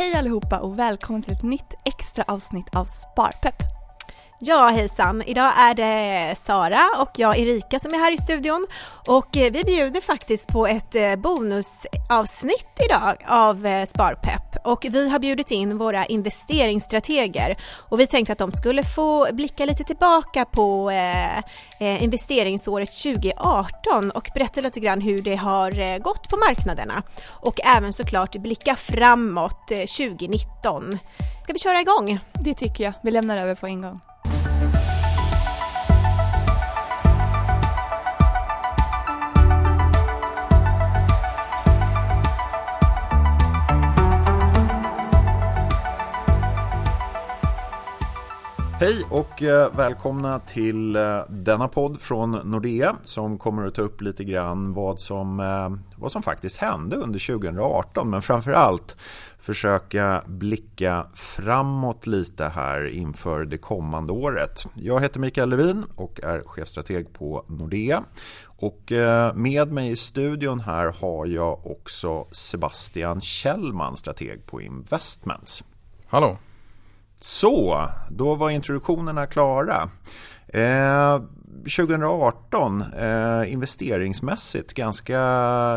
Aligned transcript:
Hej 0.00 0.14
allihopa 0.14 0.58
och 0.60 0.78
välkommen 0.78 1.22
till 1.22 1.32
ett 1.32 1.42
nytt 1.42 1.74
extra 1.84 2.24
avsnitt 2.28 2.74
av 2.74 2.84
Sparpepp. 2.84 3.79
Ja 4.42 4.68
hejsan, 4.68 5.22
idag 5.26 5.52
är 5.58 5.74
det 5.74 6.34
Sara 6.36 6.90
och 6.98 7.10
jag 7.16 7.38
Erika 7.38 7.78
som 7.78 7.94
är 7.94 7.98
här 7.98 8.12
i 8.12 8.18
studion 8.18 8.64
och 9.06 9.36
eh, 9.36 9.52
vi 9.52 9.64
bjuder 9.64 10.00
faktiskt 10.00 10.48
på 10.48 10.66
ett 10.66 10.94
eh, 10.94 11.16
bonusavsnitt 11.16 12.80
idag 12.84 13.16
av 13.28 13.66
eh, 13.66 13.86
Sparpepp 13.86 14.66
och 14.66 14.86
vi 14.90 15.08
har 15.08 15.18
bjudit 15.18 15.50
in 15.50 15.78
våra 15.78 16.06
investeringsstrateger 16.06 17.56
och 17.88 18.00
vi 18.00 18.06
tänkte 18.06 18.32
att 18.32 18.38
de 18.38 18.52
skulle 18.52 18.84
få 18.84 19.26
blicka 19.32 19.64
lite 19.64 19.84
tillbaka 19.84 20.44
på 20.44 20.92
investeringsåret 21.78 23.02
2018 23.02 24.10
och 24.10 24.30
berätta 24.34 24.60
lite 24.60 24.80
grann 24.80 25.00
hur 25.00 25.22
det 25.22 25.36
har 25.36 25.98
gått 25.98 26.28
på 26.28 26.36
marknaderna 26.36 27.02
och 27.28 27.60
även 27.64 27.92
såklart 27.92 28.36
blicka 28.36 28.76
framåt 28.76 29.68
2019. 29.68 30.98
Ska 31.44 31.52
vi 31.52 31.58
köra 31.58 31.80
igång? 31.80 32.20
Det 32.32 32.54
tycker 32.54 32.84
jag. 32.84 32.92
Vi 33.02 33.10
lämnar 33.10 33.38
över 33.38 33.54
på 33.54 33.66
en 33.66 33.82
gång. 33.82 34.00
Hej 48.80 49.04
och 49.10 49.42
eh, 49.42 49.74
välkomna 49.76 50.38
till 50.38 50.96
eh, 50.96 51.20
denna 51.28 51.68
podd 51.68 52.00
från 52.00 52.30
Nordea 52.30 52.96
som 53.04 53.38
kommer 53.38 53.66
att 53.66 53.74
ta 53.74 53.82
upp 53.82 54.00
lite 54.00 54.24
grann 54.24 54.74
vad 54.74 55.00
som, 55.00 55.40
eh, 55.40 55.96
vad 55.96 56.12
som 56.12 56.22
faktiskt 56.22 56.56
hände 56.56 56.96
under 56.96 57.18
2018 57.18 58.10
men 58.10 58.22
framför 58.22 58.52
allt 58.52 58.96
försöka 59.38 60.22
blicka 60.26 61.06
framåt 61.14 62.06
lite 62.06 62.44
här 62.44 62.86
inför 62.86 63.44
det 63.44 63.58
kommande 63.58 64.12
året. 64.12 64.64
Jag 64.74 65.00
heter 65.00 65.20
Mikael 65.20 65.50
Levin 65.50 65.84
och 65.96 66.20
är 66.22 66.42
chefstrateg 66.46 67.12
på 67.12 67.44
Nordea. 67.48 68.02
Och 68.44 68.92
med 69.34 69.72
mig 69.72 69.90
i 69.90 69.96
studion 69.96 70.60
här 70.60 70.94
har 71.00 71.26
jag 71.26 71.66
också 71.66 72.26
Sebastian 72.32 73.20
Kjellman, 73.20 73.96
strateg 73.96 74.46
på 74.46 74.60
Investments. 74.60 75.64
Hallå! 76.06 76.36
Så, 77.20 77.88
då 78.08 78.34
var 78.34 78.50
introduktionerna 78.50 79.26
klara. 79.26 79.88
Eh, 80.48 81.20
2018 81.60 82.84
eh, 82.98 83.52
investeringsmässigt 83.52 84.74
ganska 84.74 85.20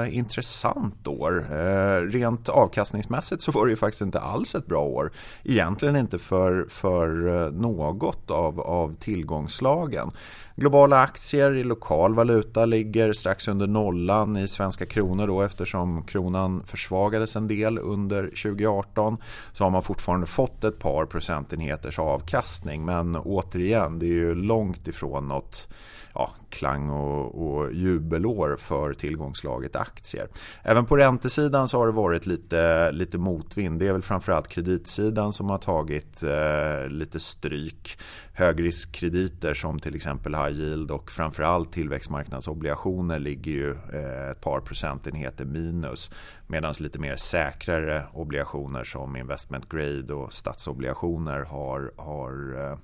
intressant 0.08 1.08
år. 1.08 1.46
Eh, 1.52 2.02
rent 2.02 2.50
avkastningsmässigt 2.50 3.42
så 3.42 3.52
var 3.52 3.66
det 3.66 3.70
ju 3.70 3.76
faktiskt 3.76 4.02
inte 4.02 4.20
alls 4.20 4.56
ett 4.56 4.66
bra 4.66 4.84
år. 4.84 5.12
Egentligen 5.44 5.96
inte 5.96 6.20
för, 6.20 6.68
för 6.70 7.28
eh, 7.28 7.52
något 7.52 8.32
av, 8.32 8.62
av 8.62 8.96
tillgångslagen. 8.96 10.12
Globala 10.56 11.00
aktier 11.02 11.54
i 11.54 11.64
lokal 11.64 12.16
valuta 12.16 12.66
ligger 12.66 13.14
strax 13.14 13.48
under 13.48 13.68
nollan 13.68 14.38
i 14.38 14.48
svenska 14.48 14.86
kronor 14.86 15.28
då 15.28 15.42
eftersom 15.42 16.04
kronan 16.04 16.64
försvagades 16.66 17.36
en 17.36 17.48
del 17.48 17.80
under 17.80 18.24
2018 18.24 19.18
så 19.54 19.64
har 19.64 19.72
man 19.72 19.84
fortfarande 19.84 20.28
fått 20.28 20.64
ett 20.64 20.80
par 20.80 21.06
procentenheters 21.06 22.00
avkastning. 22.00 22.86
Men 22.86 23.16
återigen 23.16 24.00
det 24.00 24.06
är 24.06 24.10
ju 24.10 24.36
långt 24.36 24.88
ifrån 24.88 25.28
något 25.28 25.68
ja, 26.14 26.32
klang 26.50 26.90
och, 26.90 27.48
och 27.48 27.74
jubelår 27.74 28.58
för 28.60 28.94
tillgångslaget 28.94 29.76
aktier. 29.76 30.28
Även 30.64 30.86
på 30.86 30.98
räntesidan 30.98 31.68
så 31.68 31.78
har 31.78 31.86
det 31.86 31.92
varit 31.92 32.26
lite, 32.26 32.92
lite 32.92 33.18
motvind. 33.18 33.80
Det 33.80 33.88
är 33.88 33.94
väl 33.94 34.02
framförallt 34.02 34.48
kreditsidan 34.48 35.34
som 35.34 35.50
har 35.50 35.58
tagit 35.58 36.24
eh, 36.24 36.88
lite 36.90 37.20
stryk. 37.20 38.00
Högriskkrediter 38.34 39.54
som 39.54 39.80
till 39.80 39.96
exempel 39.96 40.36
high 40.36 40.60
yield 40.60 40.92
och 40.92 41.12
framförallt 41.12 41.74
tillväxtmarknadsobligationer 41.74 43.20
ligger 43.20 43.52
ju 43.52 43.72
eh, 43.72 44.30
ett 44.32 44.42
par 44.42 44.60
procentenheter 44.60 45.46
minus. 45.46 46.12
Medan 46.48 46.74
lite 46.80 47.00
mer 47.00 47.16
säkrare 47.16 48.04
obligationer 48.14 48.84
som 48.84 49.16
investment 49.16 49.70
grade 49.70 50.14
och 50.14 50.34
statsobligationer 50.34 51.40
har, 51.40 51.92
har 51.98 52.62
eh, 52.72 52.78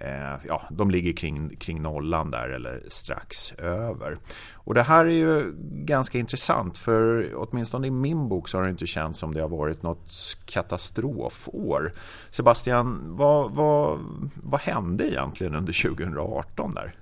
Eh, 0.00 0.34
ja, 0.48 0.62
de 0.70 0.90
ligger 0.90 1.12
kring, 1.12 1.56
kring 1.56 1.82
nollan 1.82 2.30
där 2.30 2.48
eller 2.48 2.82
strax 2.88 3.52
över. 3.52 4.18
Och 4.54 4.74
det 4.74 4.82
här 4.82 5.06
är 5.06 5.10
ju 5.10 5.52
ganska 5.70 6.18
intressant 6.18 6.78
för 6.78 7.32
åtminstone 7.36 7.86
i 7.86 7.90
min 7.90 8.28
bok 8.28 8.48
så 8.48 8.58
har 8.58 8.64
det 8.64 8.70
inte 8.70 8.86
känts 8.86 9.18
som 9.18 9.34
det 9.34 9.40
har 9.40 9.48
varit 9.48 9.82
något 9.82 10.36
katastrofår. 10.44 11.92
Sebastian, 12.30 13.16
vad, 13.16 13.52
vad, 13.52 13.98
vad 14.34 14.60
hände 14.60 15.10
egentligen 15.10 15.54
under 15.54 15.82
2018 15.82 16.74
där? 16.74 16.94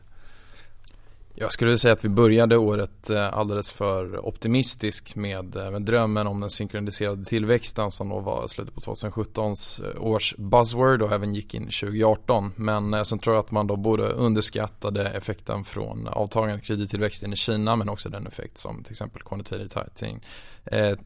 Jag 1.37 1.53
skulle 1.53 1.79
säga 1.79 1.93
att 1.93 2.05
vi 2.05 2.09
började 2.09 2.57
året 2.57 3.11
eh, 3.11 3.35
alldeles 3.35 3.73
för 3.73 4.27
optimistisk 4.27 5.17
med, 5.17 5.57
eh, 5.57 5.71
med 5.71 5.83
drömmen 5.83 6.27
om 6.27 6.41
den 6.41 6.51
synkroniserade 6.51 7.25
tillväxten 7.25 7.91
som 7.91 8.09
då 8.09 8.21
var 8.21 8.49
slutet 8.49 8.75
på 8.75 8.81
2017 8.81 9.55
eh, 9.83 10.03
års 10.03 10.35
buzzword 10.37 11.03
och 11.03 11.13
även 11.13 11.35
gick 11.35 11.55
in 11.55 11.63
2018. 11.63 12.53
Men 12.57 13.05
sen 13.05 13.19
tror 13.19 13.37
jag 13.37 13.45
att 13.45 13.51
man 13.51 13.67
då 13.67 13.77
både 13.77 14.09
underskattade 14.09 15.09
effekten 15.09 15.65
från 15.65 16.09
avtagande 16.09 16.61
kredittillväxten 16.61 17.33
i 17.33 17.37
Kina 17.37 17.77
men 17.77 17.89
också 17.89 18.09
den 18.09 18.27
effekt 18.27 18.59
som 18.59 18.83
till 18.83 18.93
exempel 18.93 19.23
quantitative 19.23 19.69
tightening 19.69 20.21
eh, 20.67 20.97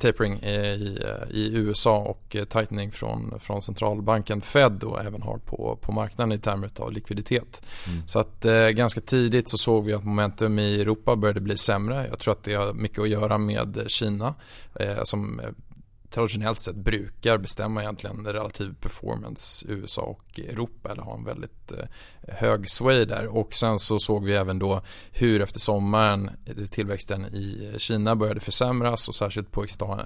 tapering 0.00 0.42
i, 0.42 0.98
i 1.30 1.50
USA 1.54 1.98
och 1.98 2.36
tightening 2.48 2.92
från, 2.92 3.40
från 3.40 3.62
centralbanken 3.62 4.40
Fed 4.40 4.84
och 4.84 5.04
även 5.04 5.22
har 5.22 5.38
på, 5.38 5.78
på 5.80 5.92
marknaden 5.92 6.32
i 6.32 6.38
termer 6.38 6.70
av 6.78 6.92
likviditet. 6.92 7.62
Mm. 7.88 8.08
Så 8.08 8.18
att 8.18 8.44
eh, 8.44 8.68
ganska 8.68 9.00
tidigt 9.00 9.48
så 9.48 9.58
såg 9.58 9.84
vi 9.84 9.92
att 9.92 10.04
momentum 10.04 10.58
i 10.58 10.80
Europa 10.80 11.16
började 11.16 11.40
bli 11.40 11.56
sämre. 11.56 12.06
Jag 12.10 12.18
tror 12.18 12.32
att 12.32 12.44
det 12.44 12.54
har 12.54 12.72
mycket 12.72 12.98
att 12.98 13.08
göra 13.08 13.38
med 13.38 13.84
Kina 13.86 14.34
eh, 14.80 15.02
som 15.02 15.40
traditionellt 16.10 16.60
sett 16.60 16.76
brukar 16.76 17.38
bestämma 17.38 17.82
egentligen 17.82 18.26
relativ 18.26 18.74
performance 18.80 19.66
USA 19.68 20.02
och 20.02 20.40
Europa 20.40 20.92
eller 20.92 21.02
ha 21.02 21.14
en 21.14 21.24
väldigt 21.24 21.72
eh, 21.72 21.84
hög 22.28 22.70
sway 22.70 23.04
där 23.04 23.26
och 23.26 23.54
sen 23.54 23.78
så 23.78 23.98
såg 23.98 24.24
vi 24.24 24.34
även 24.34 24.58
då 24.58 24.82
hur 25.12 25.42
efter 25.42 25.60
sommaren 25.60 26.30
tillväxten 26.70 27.24
i 27.24 27.74
Kina 27.78 28.16
började 28.16 28.40
försämras 28.40 29.08
och 29.08 29.14
särskilt 29.14 29.50
på 29.50 29.64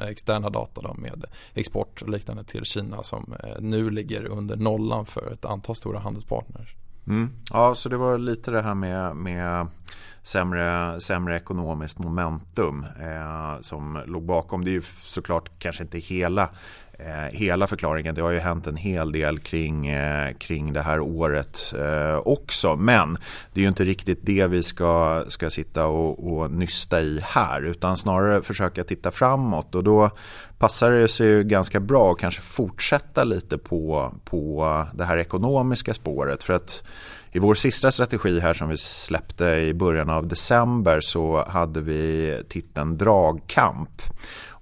externa 0.09 0.51
data 0.51 0.81
då 0.81 0.95
med 0.95 1.25
export 1.55 2.03
och 2.03 2.09
liknande 2.09 2.45
till 2.45 2.65
Kina 2.65 3.03
som 3.03 3.35
eh, 3.45 3.61
nu 3.61 3.91
ligger 3.91 4.25
under 4.25 4.57
nollan 4.57 5.07
för 5.07 5.33
ett 5.33 5.45
antal 5.45 5.77
stora 5.77 5.99
handelspartners. 5.99 6.75
Mm. 7.07 7.31
Ja, 7.51 7.75
så 7.75 7.89
det 7.89 7.97
var 7.97 8.19
lite 8.19 8.51
det 8.51 8.63
här 8.63 8.75
med, 8.75 9.17
med 9.17 9.67
sämre, 10.23 11.01
sämre 11.01 11.37
ekonomiskt 11.37 11.99
momentum 11.99 12.87
eh, 13.01 13.61
som 13.61 14.03
låg 14.07 14.23
bakom. 14.23 14.65
Det 14.65 14.71
är 14.71 14.73
ju 14.73 14.83
såklart 15.03 15.51
kanske 15.59 15.83
inte 15.83 15.99
hela 15.99 16.51
Eh, 17.07 17.39
hela 17.39 17.67
förklaringen. 17.67 18.15
Det 18.15 18.23
har 18.23 18.31
ju 18.31 18.39
hänt 18.39 18.67
en 18.67 18.77
hel 18.77 19.13
del 19.13 19.39
kring, 19.39 19.87
eh, 19.87 20.33
kring 20.33 20.73
det 20.73 20.83
här 20.83 21.01
året 21.01 21.75
eh, 21.79 22.17
också. 22.17 22.77
Men 22.77 23.19
det 23.53 23.61
är 23.61 23.63
ju 23.63 23.69
inte 23.69 23.85
riktigt 23.85 24.19
det 24.23 24.47
vi 24.47 24.63
ska, 24.63 25.25
ska 25.29 25.51
sitta 25.51 25.87
och, 25.87 26.33
och 26.33 26.51
nysta 26.51 27.01
i 27.01 27.21
här. 27.25 27.63
Utan 27.63 27.97
snarare 27.97 28.43
försöka 28.43 28.85
titta 28.85 29.11
framåt. 29.11 29.75
Och 29.75 29.85
då 29.85 30.11
passar 30.59 30.91
det 30.91 31.09
sig 31.09 31.27
ju 31.27 31.45
ganska 31.45 31.81
bra 31.81 32.13
att 32.13 32.19
kanske 32.19 32.41
fortsätta 32.41 33.25
lite 33.25 33.59
på, 33.59 34.15
på 34.25 34.87
det 34.95 35.05
här 35.05 35.17
ekonomiska 35.17 35.95
spåret. 35.95 36.43
För 36.43 36.53
att 36.53 36.83
i 37.33 37.39
vår 37.39 37.55
sista 37.55 37.93
strategi 37.93 38.41
här 38.41 38.55
som 38.55 38.69
vi 38.69 38.79
släppte 38.79 39.45
i 39.45 39.75
början 39.75 40.11
av 40.11 40.27
december 40.27 41.01
så 41.01 41.45
hade 41.49 41.81
vi 41.81 42.43
titeln 42.49 42.99
Dragkamp. 42.99 44.03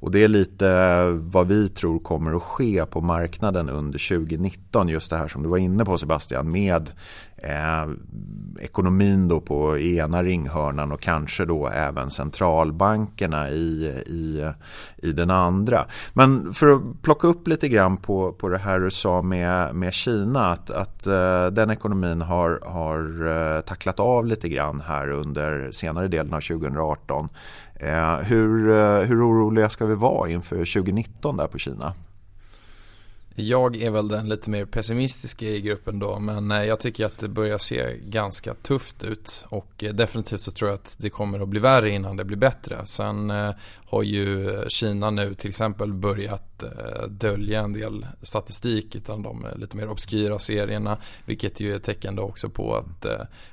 Och 0.00 0.10
det 0.10 0.24
är 0.24 0.28
lite 0.28 0.68
eh, 0.68 1.08
vad 1.08 1.48
vi 1.48 1.68
tror 1.68 1.98
kommer 1.98 2.36
att 2.36 2.42
ske 2.42 2.86
på 2.86 3.00
marknaden 3.00 3.68
under 3.68 4.08
2019. 4.08 4.88
Just 4.88 5.10
det 5.10 5.16
här 5.16 5.28
som 5.28 5.42
du 5.42 5.48
var 5.48 5.58
inne 5.58 5.84
på 5.84 5.98
Sebastian 5.98 6.50
med 6.50 6.90
eh, 7.36 7.88
ekonomin 8.60 9.28
då 9.28 9.40
på 9.40 9.78
ena 9.78 10.22
ringhörnan 10.22 10.92
och 10.92 11.00
kanske 11.00 11.44
då 11.44 11.68
även 11.68 12.10
centralbankerna 12.10 13.50
i, 13.50 13.86
i, 14.06 14.52
i 14.96 15.12
den 15.12 15.30
andra. 15.30 15.86
Men 16.12 16.54
för 16.54 16.66
att 16.66 17.02
plocka 17.02 17.26
upp 17.26 17.48
lite 17.48 17.68
grann 17.68 17.96
på, 17.96 18.32
på 18.32 18.48
det 18.48 18.58
här 18.58 18.80
du 18.80 18.90
sa 18.90 19.22
med, 19.22 19.74
med 19.74 19.92
Kina 19.92 20.46
att, 20.46 20.70
att 20.70 21.06
eh, 21.06 21.46
den 21.46 21.70
ekonomin 21.70 22.20
har, 22.20 22.60
har 22.66 23.26
eh, 23.26 23.60
tacklat 23.60 24.00
av 24.00 24.26
lite 24.26 24.48
grann 24.48 24.80
här 24.80 25.10
under 25.10 25.70
senare 25.70 26.08
delen 26.08 26.34
av 26.34 26.40
2018. 26.40 27.28
Eh, 27.78 28.16
hur, 28.18 28.70
eh, 28.70 29.00
hur 29.00 29.28
oroliga 29.28 29.70
ska 29.70 29.86
vi 29.86 29.94
vara 29.94 30.30
inför 30.30 30.56
2019 30.56 31.36
där 31.36 31.46
på 31.46 31.58
Kina? 31.58 31.94
Jag 33.34 33.76
är 33.76 33.90
väl 33.90 34.08
den 34.08 34.28
lite 34.28 34.50
mer 34.50 34.64
pessimistiska 34.64 35.46
i 35.46 35.60
gruppen 35.60 35.98
då 35.98 36.18
men 36.18 36.50
eh, 36.50 36.64
jag 36.64 36.80
tycker 36.80 37.06
att 37.06 37.18
det 37.18 37.28
börjar 37.28 37.58
se 37.58 37.96
ganska 38.04 38.54
tufft 38.54 39.04
ut 39.04 39.46
och 39.48 39.84
definitivt 39.94 40.40
så 40.40 40.50
tror 40.50 40.70
jag 40.70 40.74
att 40.74 40.96
det 41.00 41.10
kommer 41.10 41.40
att 41.40 41.48
bli 41.48 41.60
värre 41.60 41.90
innan 41.90 42.16
det 42.16 42.24
blir 42.24 42.36
bättre. 42.36 42.86
Sen 42.86 43.32
har 43.86 44.02
ju 44.02 44.54
Kina 44.68 45.10
nu 45.10 45.34
till 45.34 45.48
exempel 45.48 45.92
börjat 45.92 46.64
dölja 47.08 47.60
en 47.60 47.72
del 47.72 48.06
statistik 48.22 48.96
utan 48.96 49.22
de 49.22 49.46
lite 49.56 49.76
mer 49.76 49.88
obskyra 49.88 50.38
serierna 50.38 50.98
vilket 51.24 51.60
ju 51.60 51.72
är 51.72 51.76
ett 51.76 51.84
tecken 51.84 52.16
då 52.16 52.22
också 52.22 52.48
på 52.48 52.76
att, 52.76 53.06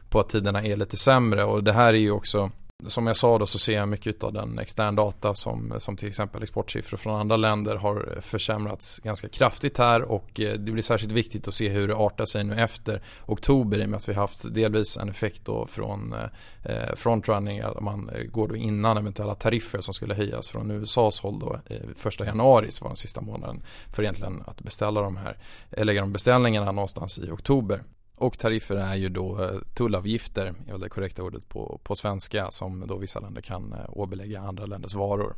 på 0.09 0.19
att 0.19 0.29
tiderna 0.29 0.63
är 0.63 0.77
lite 0.77 0.97
sämre 0.97 1.43
och 1.43 1.63
det 1.63 1.73
här 1.73 1.93
är 1.93 1.97
ju 1.97 2.11
också 2.11 2.51
som 2.87 3.07
jag 3.07 3.17
sa 3.17 3.37
då 3.37 3.45
så 3.45 3.59
ser 3.59 3.73
jag 3.73 3.89
mycket 3.89 4.23
av 4.23 4.33
den 4.33 4.59
extern 4.59 4.95
data 4.95 5.35
som, 5.35 5.73
som 5.79 5.97
till 5.97 6.09
exempel 6.09 6.43
exportsiffror 6.43 6.97
från 6.97 7.15
andra 7.15 7.37
länder 7.37 7.75
har 7.75 8.17
försämrats 8.21 8.99
ganska 8.99 9.27
kraftigt 9.27 9.77
här 9.77 10.01
och 10.01 10.39
eh, 10.39 10.53
det 10.53 10.71
blir 10.71 10.83
särskilt 10.83 11.11
viktigt 11.11 11.47
att 11.47 11.53
se 11.53 11.69
hur 11.69 11.87
det 11.87 11.95
artar 11.95 12.25
sig 12.25 12.43
nu 12.43 12.55
efter 12.55 13.01
oktober 13.25 13.79
i 13.79 13.85
och 13.85 13.89
med 13.89 13.97
att 13.97 14.09
vi 14.09 14.13
haft 14.13 14.53
delvis 14.53 14.97
en 14.97 15.09
effekt 15.09 15.45
då 15.45 15.67
från 15.67 16.13
eh, 16.13 16.19
eh 16.63 16.95
frontrunning, 16.95 17.59
att 17.59 17.81
man 17.81 18.09
eh, 18.09 18.23
går 18.23 18.47
då 18.47 18.55
innan 18.55 18.97
eventuella 18.97 19.35
tariffer 19.35 19.81
som 19.81 19.93
skulle 19.93 20.13
höjas 20.13 20.47
från 20.47 20.71
USAs 20.71 21.19
håll 21.19 21.39
då 21.39 21.59
eh, 21.65 21.77
första 21.95 22.25
januari 22.25 22.71
så 22.71 22.83
var 22.83 22.89
den 22.89 22.97
sista 22.97 23.21
månaden 23.21 23.63
för 23.95 24.03
egentligen 24.03 24.43
att 24.45 24.61
beställa 24.61 25.01
de 25.01 25.17
här, 25.17 25.37
lägga 25.85 26.01
de 26.01 26.13
beställningarna 26.13 26.71
någonstans 26.71 27.19
i 27.19 27.31
oktober. 27.31 27.81
Och 28.17 28.37
tariffer 28.37 28.75
är 28.75 28.95
ju 28.95 29.09
då 29.09 29.43
eh, 29.43 29.59
tullavgifter, 29.73 30.53
är 30.67 30.71
väl 30.71 30.81
det 30.81 30.89
korrekta 30.89 31.23
ordet 31.23 31.49
på, 31.49 31.79
på 31.83 31.95
svenska, 31.95 32.51
som 32.51 32.87
då 32.87 32.97
vissa 32.97 33.19
länder 33.19 33.41
kan 33.41 33.73
eh, 33.73 33.79
åbelägga 33.89 34.41
andra 34.41 34.65
länders 34.65 34.93
varor. 34.93 35.35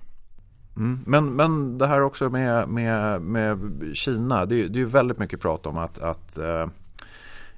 Mm. 0.75 0.99
Men, 1.05 1.35
men 1.35 1.77
det 1.77 1.87
här 1.87 2.01
också 2.01 2.29
med, 2.29 2.69
med, 2.69 3.21
med 3.21 3.81
Kina, 3.93 4.45
det, 4.45 4.55
det 4.67 4.77
är 4.77 4.79
ju 4.79 4.85
väldigt 4.85 5.19
mycket 5.19 5.41
prat 5.41 5.65
om 5.65 5.77
att, 5.77 5.99
att 5.99 6.37
eh, 6.37 6.67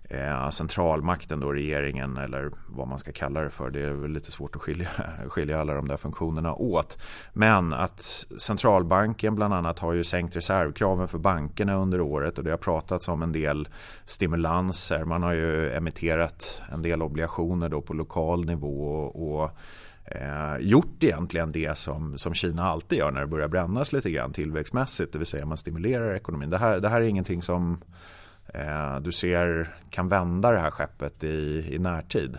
eh, 0.10 0.50
centralmakten, 0.50 1.40
då 1.40 1.54
regeringen 1.54 2.18
eller 2.18 2.52
vad 2.68 2.88
man 2.88 3.00
ska 3.00 3.12
kalla 3.12 3.42
det 3.42 3.50
för. 3.50 3.70
Det 3.70 3.82
är 3.82 3.92
väl 3.92 4.12
lite 4.12 4.32
svårt 4.32 4.56
att 4.56 4.62
skilja, 4.62 4.90
skilja 5.28 5.60
alla 5.60 5.74
de 5.74 5.88
där 5.88 5.98
funktionerna 5.98 6.54
åt. 6.54 6.98
Men 7.34 7.74
att 7.74 8.26
centralbanken 8.38 9.36
bland 9.36 9.54
annat 9.54 9.80
har 9.80 9.94
ju 9.94 10.04
sänkt 10.04 10.36
reservkraven 10.36 11.08
för 11.08 11.18
bankerna 11.18 11.76
under 11.76 12.02
året 12.02 12.38
och 12.38 12.44
det 12.44 12.52
har 12.52 12.58
pratats 12.58 13.08
om 13.08 13.22
en 13.22 13.32
del 13.32 13.68
stimulanser. 14.06 15.06
Man 15.06 15.24
har 15.24 15.34
ju 15.34 15.74
emitterat 15.74 16.62
en 16.72 16.82
del 16.82 17.02
obligationer 17.02 17.70
då 17.70 17.82
på 17.82 17.94
lokal 17.94 18.46
nivå 18.46 18.84
och, 18.84 19.42
och 19.42 19.50
eh, 20.06 20.58
gjort 20.60 21.04
egentligen 21.04 21.52
det 21.52 21.78
som, 21.78 22.18
som 22.18 22.34
Kina 22.34 22.64
alltid 22.64 22.98
gör 22.98 23.12
när 23.12 23.22
det 23.22 23.28
börjar 23.28 23.48
brännas 23.48 23.94
lite 23.94 24.12
grann 24.12 24.34
tillväxtmässigt, 24.34 25.14
det 25.14 25.20
vill 25.20 25.28
säga 25.28 25.46
man 25.46 25.58
stimulerar 25.58 26.16
ekonomin. 26.16 26.50
Det 26.50 26.58
här, 26.58 26.80
det 26.80 26.90
här 26.90 27.02
är 27.02 27.06
ingenting 27.06 27.42
som 27.42 27.82
Eh, 28.54 29.00
du 29.02 29.12
ser 29.12 29.70
kan 29.90 30.10
vända 30.10 30.52
det 30.52 30.60
här 30.60 30.72
skeppet 30.72 31.24
i, 31.24 31.68
i 31.72 31.80
närtid? 31.80 32.38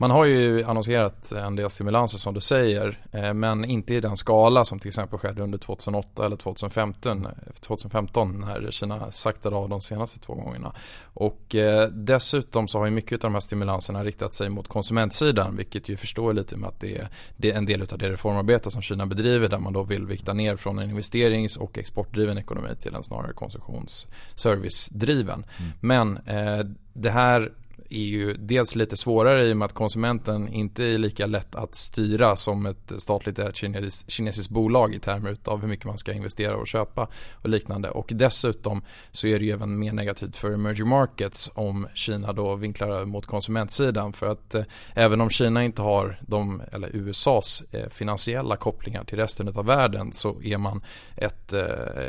Man 0.00 0.10
har 0.10 0.24
ju 0.24 0.64
annonserat 0.64 1.32
en 1.32 1.56
del 1.56 1.70
stimulanser 1.70 2.18
som 2.18 2.34
du 2.34 2.40
säger 2.40 2.98
eh, 3.12 3.34
men 3.34 3.64
inte 3.64 3.94
i 3.94 4.00
den 4.00 4.16
skala 4.16 4.64
som 4.64 4.78
till 4.78 4.88
exempel 4.88 5.18
skedde 5.18 5.42
under 5.42 5.58
2008 5.58 6.26
eller 6.26 6.36
2015, 6.36 7.28
2015 7.60 8.40
när 8.40 8.70
Kina 8.70 9.10
saktade 9.10 9.56
av 9.56 9.68
de 9.68 9.80
senaste 9.80 10.20
två 10.20 10.34
gångerna. 10.34 10.72
Och 11.14 11.54
eh, 11.54 11.88
dessutom 11.88 12.68
så 12.68 12.78
har 12.78 12.86
ju 12.86 12.90
mycket 12.90 13.24
av 13.24 13.30
de 13.30 13.34
här 13.34 13.40
stimulanserna 13.40 14.04
riktat 14.04 14.34
sig 14.34 14.48
mot 14.48 14.68
konsumentsidan 14.68 15.56
vilket 15.56 15.88
ju 15.88 15.96
förstår 15.96 16.32
lite 16.32 16.56
med 16.56 16.68
att 16.68 16.80
det 16.80 17.08
är, 17.50 17.56
en 17.56 17.66
del 17.66 17.82
av 17.82 17.98
det 17.98 18.10
reformarbete 18.10 18.70
som 18.70 18.82
Kina 18.82 19.06
bedriver 19.06 19.48
där 19.48 19.58
man 19.58 19.72
då 19.72 19.82
vill 19.82 20.06
vikta 20.06 20.32
ner 20.32 20.56
från 20.56 20.78
en 20.78 20.90
investerings 20.90 21.56
och 21.56 21.78
exportdriven 21.78 22.38
ekonomi 22.38 22.68
till 22.80 22.94
en 22.94 23.02
snarare 23.02 23.32
konsumtionsservice-driven. 23.32 25.44
Mm. 25.58 25.72
Men 25.80 26.16
eh, 26.16 26.66
det 26.92 27.10
här 27.10 27.52
är 27.90 28.04
ju 28.04 28.34
dels 28.34 28.74
lite 28.74 28.96
svårare 28.96 29.46
i 29.46 29.52
och 29.52 29.56
med 29.56 29.66
att 29.66 29.72
konsumenten 29.72 30.48
inte 30.48 30.84
är 30.84 30.98
lika 30.98 31.26
lätt 31.26 31.54
att 31.54 31.74
styra 31.74 32.36
som 32.36 32.66
ett 32.66 32.92
statligt 32.98 33.38
ägt 33.38 33.56
kinesiskt, 33.56 34.10
kinesiskt 34.10 34.50
bolag 34.50 34.94
i 34.94 34.98
termer 34.98 35.36
av 35.44 35.60
hur 35.60 35.68
mycket 35.68 35.86
man 35.86 35.98
ska 35.98 36.12
investera 36.12 36.56
och 36.56 36.66
köpa 36.66 37.08
och 37.34 37.48
liknande. 37.48 37.90
Och 37.90 38.10
dessutom 38.14 38.82
så 39.12 39.26
är 39.26 39.38
det 39.38 39.44
ju 39.44 39.52
även 39.52 39.78
mer 39.78 39.92
negativt 39.92 40.36
för 40.36 40.52
emerging 40.52 40.88
markets 40.88 41.50
om 41.54 41.86
Kina 41.94 42.32
då 42.32 42.54
vinklar 42.54 43.04
mot 43.04 43.26
konsumentsidan. 43.26 44.12
För 44.12 44.26
att 44.26 44.54
eh, 44.54 44.64
även 44.94 45.20
om 45.20 45.30
Kina 45.30 45.64
inte 45.64 45.82
har 45.82 46.20
de, 46.26 46.62
eller 46.72 46.96
USAs 46.96 47.62
eh, 47.70 47.88
finansiella 47.88 48.56
kopplingar 48.56 49.04
till 49.04 49.18
resten 49.18 49.48
av 49.48 49.66
världen 49.66 50.12
så 50.12 50.42
är 50.42 50.58
man 50.58 50.82
ett, 51.16 51.52
eh, 51.52 51.64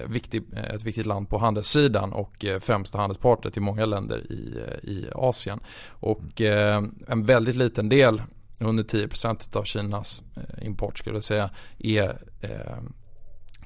viktig, 0.08 0.44
eh, 0.54 0.64
ett 0.64 0.84
viktigt 0.84 1.06
land 1.06 1.30
på 1.30 1.38
handelssidan 1.38 2.14
och 2.14 2.46
eh, 2.46 2.60
främsta 2.60 2.98
handelspartner 2.98 3.52
till 3.52 3.62
många 3.62 3.86
länder 3.86 4.32
i, 4.32 4.58
eh, 4.58 4.90
i 4.90 5.08
Asien. 5.16 5.60
Och 5.88 6.42
eh, 6.42 6.84
en 7.08 7.24
väldigt 7.26 7.56
liten 7.56 7.90
del, 7.90 8.22
under 8.60 8.84
10% 8.84 9.58
av 9.58 9.64
Kinas 9.64 10.24
eh, 10.36 10.68
import 10.68 11.00
skulle 11.00 11.16
jag 11.16 11.24
säga, 11.24 11.50
är 11.80 12.18
eh, 12.42 12.78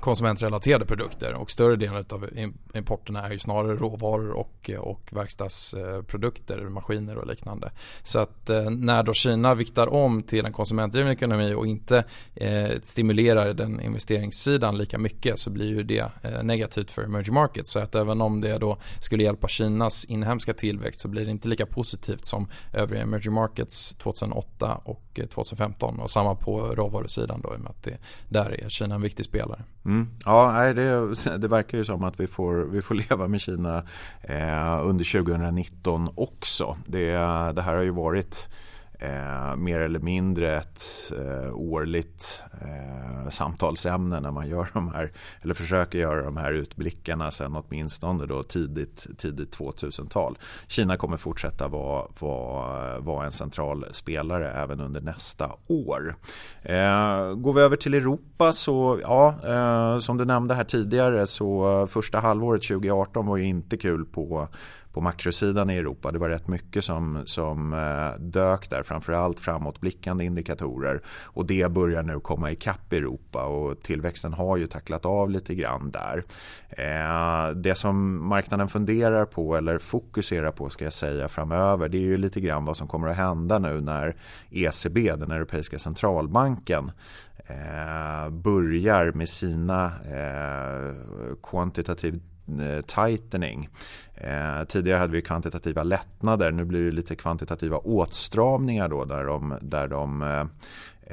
konsumentrelaterade 0.04 0.86
produkter 0.86 1.34
och 1.34 1.52
större 1.52 1.76
delen 1.76 2.06
av 2.10 2.30
importerna 2.74 3.28
är 3.28 3.32
ju 3.32 3.40
snarare 3.40 3.76
råvaror 3.76 4.32
och, 4.32 4.70
och 4.80 5.10
verkstadsprodukter, 5.12 6.62
maskiner 6.62 7.18
och 7.18 7.28
liknande. 7.28 7.72
Så 8.04 8.20
att 8.20 8.50
eh, 8.50 8.70
när 8.70 9.04
då 9.04 9.14
Kina 9.14 9.56
viktar 9.56 9.94
om 9.94 10.24
till 10.24 10.46
en 10.46 10.54
konsumentdriven 10.54 11.12
ekonomi 11.12 11.54
och 11.54 11.68
inte 11.68 12.04
eh, 12.36 12.70
stimulerar 12.82 13.54
den 13.54 13.82
investeringssidan 13.82 14.78
lika 14.78 14.98
mycket 14.98 15.40
så 15.40 15.50
blir 15.50 15.68
ju 15.68 15.84
det 15.84 16.12
eh, 16.22 16.44
negativt 16.44 16.92
för 16.92 17.04
emerging 17.04 17.34
markets. 17.34 17.72
Så 17.72 17.80
att 17.80 17.96
även 17.96 18.22
om 18.22 18.42
det 18.42 18.58
då 18.58 18.78
skulle 19.02 19.24
hjälpa 19.24 19.48
Kinas 19.48 20.06
inhemska 20.06 20.54
tillväxt 20.54 21.00
så 21.00 21.08
blir 21.08 21.26
det 21.26 21.32
inte 21.32 21.48
lika 21.48 21.66
positivt 21.66 22.26
som 22.26 22.48
övriga 22.74 23.02
emerging 23.02 23.34
markets 23.34 23.96
2008 23.96 24.82
och 24.84 25.04
eh, 25.14 25.26
2015 25.26 26.00
och 26.00 26.12
samma 26.12 26.36
på 26.36 26.76
råvarusidan 26.76 27.42
då 27.42 27.54
i 27.54 27.58
och 27.58 27.60
med 27.60 27.70
att 27.70 27.84
det, 27.84 27.98
där 28.30 28.64
är 28.64 28.70
Kina 28.70 28.96
en 28.96 29.02
viktig 29.02 29.26
spelare. 29.26 29.64
Mm. 29.86 29.93
Mm. 29.94 30.08
Ja, 30.26 30.74
det, 30.74 31.16
det 31.38 31.48
verkar 31.48 31.78
ju 31.78 31.86
som 31.86 32.04
att 32.04 32.20
vi 32.20 32.28
får, 32.28 32.56
vi 32.56 32.82
får 32.82 32.96
leva 33.10 33.28
med 33.28 33.42
Kina 33.42 33.84
eh, 34.22 34.80
under 34.84 35.24
2019 35.24 36.10
också. 36.16 36.78
Det, 36.86 37.12
det 37.56 37.62
här 37.62 37.76
har 37.76 37.82
ju 37.82 37.92
varit 37.92 38.50
eh, 39.04 39.56
mer 39.56 39.80
eller 39.80 40.00
mindre 40.00 40.56
ett 40.56 40.84
eh, 41.18 41.56
årligt 41.56 42.44
eh, 42.62 43.30
samtalsämne 43.30 44.20
när 44.20 44.32
man 44.32 44.50
gör 44.50 44.68
de 44.74 44.90
här, 44.90 45.12
eller 45.42 45.54
försöker 45.54 46.00
göra 46.00 46.22
de 46.24 46.38
här 46.38 46.54
utblickarna 46.54 47.32
sen 47.32 47.56
åtminstone 47.56 48.26
då 48.26 48.44
tidigt, 48.44 49.08
tidigt 49.18 49.58
2000-tal. 49.58 50.38
Kina 50.68 50.98
kommer 50.98 51.18
fortsätta 51.18 51.68
vara, 51.68 52.08
vara, 52.20 53.00
vara 53.00 53.26
en 53.26 53.32
central 53.32 53.86
spelare 53.92 54.52
även 54.52 54.80
under 54.80 55.02
nästa 55.02 55.52
år. 55.68 56.16
Eh, 56.62 57.34
går 57.34 57.54
vi 57.54 57.62
över 57.62 57.76
till 57.76 57.94
Europa 57.94 58.54
så, 58.54 59.00
ja, 59.02 59.36
eh, 59.46 60.00
som 60.00 60.18
du 60.18 60.26
nämnde 60.26 60.54
här 60.54 60.64
tidigare 60.64 61.28
så 61.28 61.88
första 61.88 62.20
halvåret 62.20 62.62
2018 62.64 63.26
var 63.26 63.38
ju 63.38 63.46
inte 63.46 63.78
kul 63.78 64.06
på 64.06 64.48
på 64.94 65.02
makrosidan 65.02 65.70
i 65.70 65.76
Europa. 65.76 66.12
Det 66.12 66.20
var 66.20 66.30
rätt 66.30 66.48
mycket 66.48 66.86
som, 66.86 67.24
som 67.26 67.74
eh, 67.74 68.20
dök 68.20 68.70
där, 68.70 68.84
framförallt 68.84 69.40
framåtblickande 69.40 70.26
indikatorer. 70.26 71.02
Och 71.24 71.46
det 71.46 71.72
börjar 71.72 72.04
nu 72.04 72.20
komma 72.20 72.52
ikapp 72.52 72.94
Europa 72.94 73.46
och 73.46 73.82
tillväxten 73.82 74.34
har 74.34 74.58
ju 74.58 74.68
tacklat 74.68 75.06
av 75.06 75.30
lite 75.30 75.56
grann 75.56 75.92
där. 75.92 76.24
Eh, 76.70 77.56
det 77.56 77.76
som 77.76 78.28
marknaden 78.28 78.68
funderar 78.68 79.26
på 79.26 79.56
eller 79.56 79.78
fokuserar 79.78 80.52
på 80.52 80.70
ska 80.70 80.84
jag 80.84 80.94
säga 80.94 81.28
framöver 81.28 81.90
det 81.90 81.98
är 81.98 82.02
ju 82.02 82.18
lite 82.18 82.42
grann 82.42 82.66
vad 82.66 82.78
som 82.78 82.88
kommer 82.88 83.08
att 83.08 83.18
hända 83.18 83.60
nu 83.60 83.82
när 83.82 84.16
ECB, 84.50 85.16
den 85.16 85.32
europeiska 85.32 85.80
centralbanken 85.80 86.92
eh, 87.48 88.30
börjar 88.30 89.12
med 89.12 89.30
sina 89.30 89.86
eh, 89.86 90.94
quantitative 91.44 92.20
Eh, 92.48 92.82
tightening. 92.82 93.70
Eh, 94.16 94.64
tidigare 94.68 94.98
hade 94.98 95.14
vi 95.14 95.22
kvantitativa 95.22 95.84
lättnader, 95.84 96.52
nu 96.52 96.66
blir 96.66 96.86
det 96.86 96.92
lite 96.92 97.16
kvantitativa 97.16 97.78
åtstramningar 97.78 98.90
då 98.90 99.06
där 99.06 99.24
de, 99.24 99.58
där 99.62 99.88
de 99.88 100.22
eh, 100.22 100.46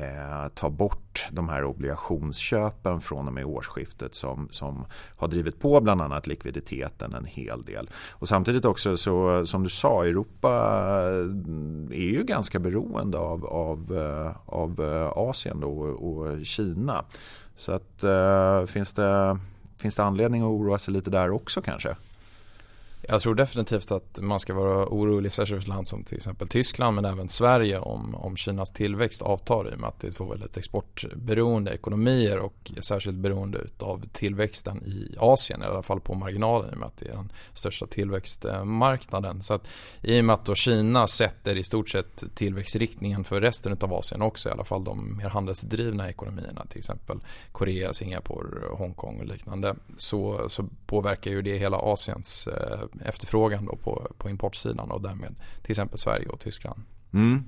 eh, 0.04 0.48
tar 0.48 0.70
bort 0.70 1.28
de 1.30 1.48
här 1.48 1.64
obligationsköpen 1.64 3.00
från 3.00 3.26
och 3.26 3.32
med 3.32 3.44
årsskiftet 3.44 4.14
som, 4.14 4.48
som 4.50 4.86
har 5.16 5.28
drivit 5.28 5.60
på 5.60 5.80
bland 5.80 6.02
annat 6.02 6.26
likviditeten 6.26 7.14
en 7.14 7.24
hel 7.24 7.64
del. 7.64 7.90
Och 8.10 8.28
samtidigt 8.28 8.64
också 8.64 8.96
så 8.96 9.46
som 9.46 9.62
du 9.62 9.68
sa, 9.68 10.04
Europa 10.04 10.48
eh, 10.48 11.98
är 11.98 12.10
ju 12.12 12.24
ganska 12.24 12.58
beroende 12.58 13.18
av, 13.18 13.46
av, 13.46 13.92
av 14.46 14.80
Asien 15.16 15.60
då 15.60 15.80
och 15.80 16.46
Kina. 16.46 17.04
Så 17.56 17.72
att 17.72 18.02
eh, 18.02 18.66
finns 18.66 18.92
det 18.92 19.38
Finns 19.80 19.96
det 19.96 20.04
anledning 20.04 20.42
att 20.42 20.46
oroa 20.46 20.78
sig 20.78 20.94
lite 20.94 21.10
där 21.10 21.30
också 21.30 21.62
kanske? 21.62 21.96
Jag 23.02 23.20
tror 23.20 23.34
definitivt 23.34 23.90
att 23.90 24.18
man 24.20 24.40
ska 24.40 24.54
vara 24.54 24.86
orolig, 24.86 25.32
särskilt 25.32 25.62
ett 25.62 25.68
land 25.68 25.88
som 25.88 26.04
till 26.04 26.16
exempel 26.16 26.48
Tyskland 26.48 26.94
men 26.94 27.04
även 27.04 27.28
Sverige 27.28 27.78
om, 27.78 28.14
om 28.14 28.36
Kinas 28.36 28.72
tillväxt 28.72 29.22
avtar 29.22 29.68
i 29.72 29.74
och 29.74 29.80
med 29.80 29.88
att 29.88 30.00
det 30.00 30.08
är 30.08 30.12
två 30.12 30.24
väldigt 30.24 30.56
exportberoende 30.56 31.70
ekonomier 31.70 32.38
och 32.38 32.72
särskilt 32.80 33.16
beroende 33.16 33.60
av 33.78 34.04
tillväxten 34.12 34.82
i 34.84 35.14
Asien, 35.18 35.62
i 35.62 35.64
alla 35.64 35.82
fall 35.82 36.00
på 36.00 36.14
marginalen 36.14 36.70
i 36.70 36.74
och 36.74 36.78
med 36.78 36.86
att 36.86 36.96
det 36.96 37.08
är 37.08 37.14
den 37.14 37.32
största 37.52 37.86
tillväxtmarknaden. 37.86 39.42
Så 39.42 39.54
att 39.54 39.68
i 40.02 40.20
och 40.20 40.24
med 40.24 40.34
att 40.34 40.44
då 40.44 40.54
Kina 40.54 41.06
sätter 41.06 41.56
i 41.56 41.64
stort 41.64 41.88
sett 41.88 42.24
tillväxtriktningen 42.34 43.24
för 43.24 43.40
resten 43.40 43.76
av 43.80 43.94
Asien 43.94 44.22
också, 44.22 44.48
i 44.48 44.52
alla 44.52 44.64
fall 44.64 44.84
de 44.84 45.16
mer 45.16 45.28
handelsdrivna 45.28 46.08
ekonomierna, 46.08 46.66
till 46.68 46.78
exempel 46.78 47.18
Korea, 47.52 47.94
Singapore, 47.94 48.76
Hongkong 48.76 49.20
och 49.20 49.26
liknande, 49.26 49.74
så, 49.96 50.48
så 50.48 50.64
påverkar 50.86 51.30
ju 51.30 51.42
det 51.42 51.58
hela 51.58 51.76
Asiens 51.76 52.46
eh, 52.46 52.80
efterfrågan 53.04 53.64
då 53.64 53.76
på, 53.76 54.12
på 54.18 54.30
importsidan 54.30 54.90
och 54.90 55.02
därmed 55.02 55.34
till 55.62 55.70
exempel 55.70 55.98
Sverige 55.98 56.28
och 56.28 56.40
Tyskland. 56.40 56.82
Mm. 57.12 57.44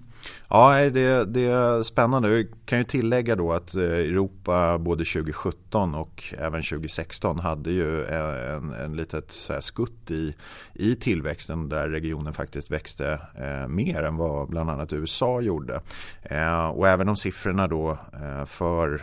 Ja, 0.48 0.90
det, 0.90 1.24
det 1.24 1.46
är 1.46 1.82
spännande. 1.82 2.36
Jag 2.36 2.46
kan 2.64 2.78
ju 2.78 2.84
tillägga 2.84 3.36
då 3.36 3.52
att 3.52 3.74
eh, 3.74 3.82
Europa 3.82 4.78
både 4.78 5.04
2017 5.04 5.94
och 5.94 6.24
även 6.38 6.62
2016 6.62 7.38
hade 7.38 7.70
ju 7.70 8.04
eh, 8.04 8.54
en, 8.54 8.72
en 8.72 8.96
litet 8.96 9.32
så 9.32 9.60
skutt 9.60 10.10
i, 10.10 10.34
i 10.74 10.94
tillväxten 10.94 11.68
där 11.68 11.88
regionen 11.88 12.32
faktiskt 12.32 12.70
växte 12.70 13.20
eh, 13.38 13.68
mer 13.68 14.02
än 14.02 14.16
vad 14.16 14.48
bland 14.48 14.70
annat 14.70 14.92
USA 14.92 15.40
gjorde. 15.40 15.80
Eh, 16.22 16.66
och 16.66 16.88
även 16.88 17.08
om 17.08 17.16
siffrorna 17.16 17.68
då 17.68 17.90
eh, 18.22 18.44
för 18.46 18.94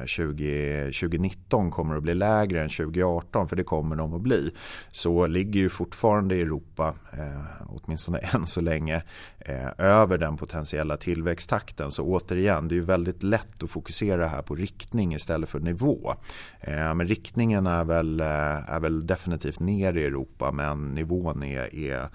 eh, 0.00 0.06
20, 0.06 0.84
2019 0.84 1.70
kommer 1.70 1.96
att 1.96 2.02
bli 2.02 2.14
lägre 2.14 2.62
än 2.62 2.68
2018, 2.68 3.48
för 3.48 3.56
det 3.56 3.64
kommer 3.64 3.96
de 3.96 4.14
att 4.14 4.20
bli, 4.20 4.54
så 4.90 5.26
ligger 5.26 5.60
ju 5.60 5.68
fortfarande 5.68 6.34
Europa, 6.34 6.94
eh, 7.12 7.66
åtminstone 7.68 8.18
än 8.34 8.46
så 8.46 8.60
länge, 8.60 9.02
Eh, 9.44 9.70
över 9.78 10.18
den 10.18 10.36
potentiella 10.36 10.96
tillväxttakten. 10.96 11.90
Så 11.90 12.04
återigen, 12.04 12.68
det 12.68 12.74
är 12.74 12.76
ju 12.76 12.84
väldigt 12.84 13.22
lätt 13.22 13.62
att 13.62 13.70
fokusera 13.70 14.26
här 14.26 14.42
på 14.42 14.54
riktning 14.54 15.14
istället 15.14 15.48
för 15.48 15.60
nivå. 15.60 16.14
Eh, 16.60 16.94
men 16.94 17.08
riktningen 17.08 17.66
är 17.66 17.84
väl, 17.84 18.20
eh, 18.20 18.70
är 18.70 18.80
väl 18.80 19.06
definitivt 19.06 19.60
ner 19.60 19.96
i 19.96 20.04
Europa 20.04 20.52
men 20.52 20.94
nivån 20.94 21.42
är, 21.42 21.74
är 21.74 22.08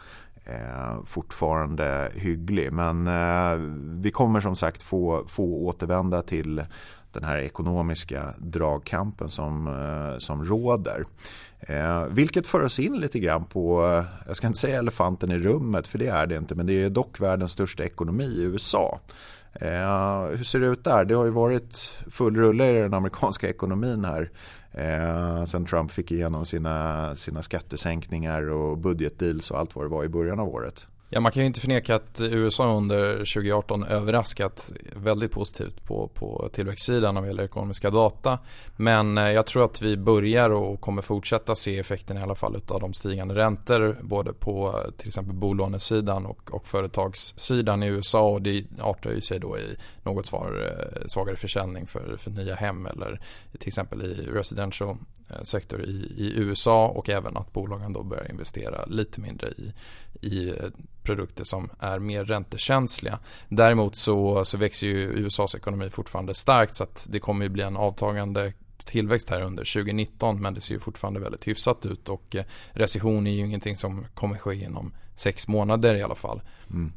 eh, 0.45 1.03
fortfarande 1.05 2.11
hygglig. 2.15 2.73
Men 2.73 3.07
eh, 3.07 3.55
vi 4.01 4.11
kommer 4.11 4.39
som 4.39 4.55
sagt 4.55 4.83
få, 4.83 5.25
få 5.27 5.65
återvända 5.65 6.21
till 6.21 6.63
den 7.15 7.23
här 7.23 7.37
ekonomiska 7.37 8.33
dragkampen 8.37 9.29
som, 9.29 9.67
eh, 9.67 10.17
som 10.17 10.45
råder. 10.45 11.03
Eh, 11.59 12.05
vilket 12.05 12.47
för 12.47 12.63
oss 12.63 12.79
in 12.79 12.97
lite 12.97 13.19
grann 13.19 13.45
på, 13.45 13.85
eh, 13.85 14.03
jag 14.27 14.35
ska 14.35 14.47
inte 14.47 14.59
säga 14.59 14.79
elefanten 14.79 15.31
i 15.31 15.39
rummet 15.39 15.87
för 15.87 15.97
det 15.97 16.07
är 16.07 16.27
det 16.27 16.37
inte, 16.37 16.55
men 16.55 16.65
det 16.65 16.83
är 16.83 16.89
dock 16.89 17.19
världens 17.19 17.51
största 17.51 17.83
ekonomi 17.83 18.23
i 18.23 18.43
USA. 18.43 18.99
Eh, 19.53 20.37
hur 20.37 20.43
ser 20.43 20.59
det 20.59 20.67
ut 20.67 20.83
där? 20.83 21.05
Det 21.05 21.13
har 21.13 21.25
ju 21.25 21.31
varit 21.31 21.93
full 22.11 22.35
rulle 22.35 22.69
i 22.69 22.81
den 22.81 22.93
amerikanska 22.93 23.49
ekonomin 23.49 24.05
här 24.05 24.29
eh, 24.71 25.43
sen 25.45 25.65
Trump 25.65 25.91
fick 25.91 26.11
igenom 26.11 26.45
sina, 26.45 27.15
sina 27.15 27.41
skattesänkningar 27.41 28.49
och 28.49 28.77
budgetdeals 28.77 29.51
och 29.51 29.59
allt 29.59 29.75
vad 29.75 29.85
det 29.85 29.89
var 29.89 30.03
i 30.03 30.09
början 30.09 30.39
av 30.39 30.47
året. 30.47 30.87
Ja, 31.09 31.19
man 31.19 31.31
kan 31.31 31.43
ju 31.43 31.47
inte 31.47 31.59
förneka 31.59 31.95
att 31.95 32.21
USA 32.21 32.77
under 32.77 33.13
2018 33.17 33.83
överraskat 33.83 34.71
väldigt 34.95 35.31
positivt 35.31 35.83
på, 35.83 36.07
på 36.07 36.49
tillväxtsidan 36.53 37.15
vad 37.15 37.27
gäller 37.27 37.43
ekonomiska 37.43 37.89
data. 37.89 38.39
Men 38.75 39.17
eh, 39.17 39.31
jag 39.31 39.45
tror 39.45 39.65
att 39.65 39.81
vi 39.81 39.97
börjar 39.97 40.49
och 40.49 40.81
kommer 40.81 41.01
fortsätta 41.01 41.55
se 41.55 41.79
effekten 41.79 42.17
i 42.17 42.21
alla 42.21 42.35
fall 42.35 42.61
av 42.67 42.79
de 42.79 42.93
stigande 42.93 43.35
räntor 43.35 43.99
både 44.01 44.33
på 44.33 44.67
eh, 44.67 44.91
till 44.91 45.07
exempel 45.07 45.35
bolånesidan 45.35 46.25
och, 46.25 46.53
och 46.53 46.67
företagssidan 46.67 47.83
i 47.83 47.87
USA 47.87 48.29
och 48.29 48.41
det 48.41 48.65
artar 48.81 49.11
ju 49.11 49.21
sig 49.21 49.39
då 49.39 49.57
i 49.57 49.75
något 50.03 50.25
svar, 50.25 50.71
eh, 50.71 51.07
svagare 51.07 51.35
försäljning 51.35 51.87
för, 51.87 52.17
för 52.17 52.31
nya 52.31 52.55
hem 52.55 52.85
eller 52.85 53.21
till 53.59 53.67
exempel 53.67 54.01
i 54.01 54.13
residential 54.13 54.97
sektor 55.43 55.81
i, 55.81 56.13
i 56.17 56.33
USA 56.35 56.87
och 56.87 57.09
även 57.09 57.37
att 57.37 57.53
bolagen 57.53 57.93
då 57.93 58.03
börjar 58.03 58.31
investera 58.31 58.85
lite 58.85 59.21
mindre 59.21 59.47
i, 59.47 59.73
i 60.25 60.53
produkter 61.03 61.43
som 61.43 61.69
är 61.79 61.99
mer 61.99 62.25
räntekänsliga. 62.25 63.19
Däremot 63.49 63.95
så, 63.95 64.45
så 64.45 64.57
växer 64.57 64.87
ju 64.87 65.01
USAs 65.03 65.55
ekonomi 65.55 65.89
fortfarande 65.89 66.33
starkt 66.33 66.75
så 66.75 66.83
att 66.83 67.07
det 67.09 67.19
kommer 67.19 67.45
ju 67.45 67.49
bli 67.49 67.63
en 67.63 67.77
avtagande 67.77 68.53
tillväxt 68.85 69.29
här 69.29 69.41
under 69.41 69.73
2019 69.73 70.41
men 70.41 70.53
det 70.53 70.61
ser 70.61 70.73
ju 70.73 70.79
fortfarande 70.79 71.19
väldigt 71.19 71.47
hyfsat 71.47 71.85
ut 71.85 72.09
och 72.09 72.35
eh, 72.35 72.45
recession 72.71 73.27
är 73.27 73.31
ju 73.31 73.39
ingenting 73.39 73.77
som 73.77 74.05
kommer 74.13 74.37
ske 74.37 74.55
inom 74.55 74.93
sex 75.15 75.47
månader 75.47 75.95
i 75.95 76.03
alla 76.03 76.15
fall. 76.15 76.41
Mm. 76.69 76.91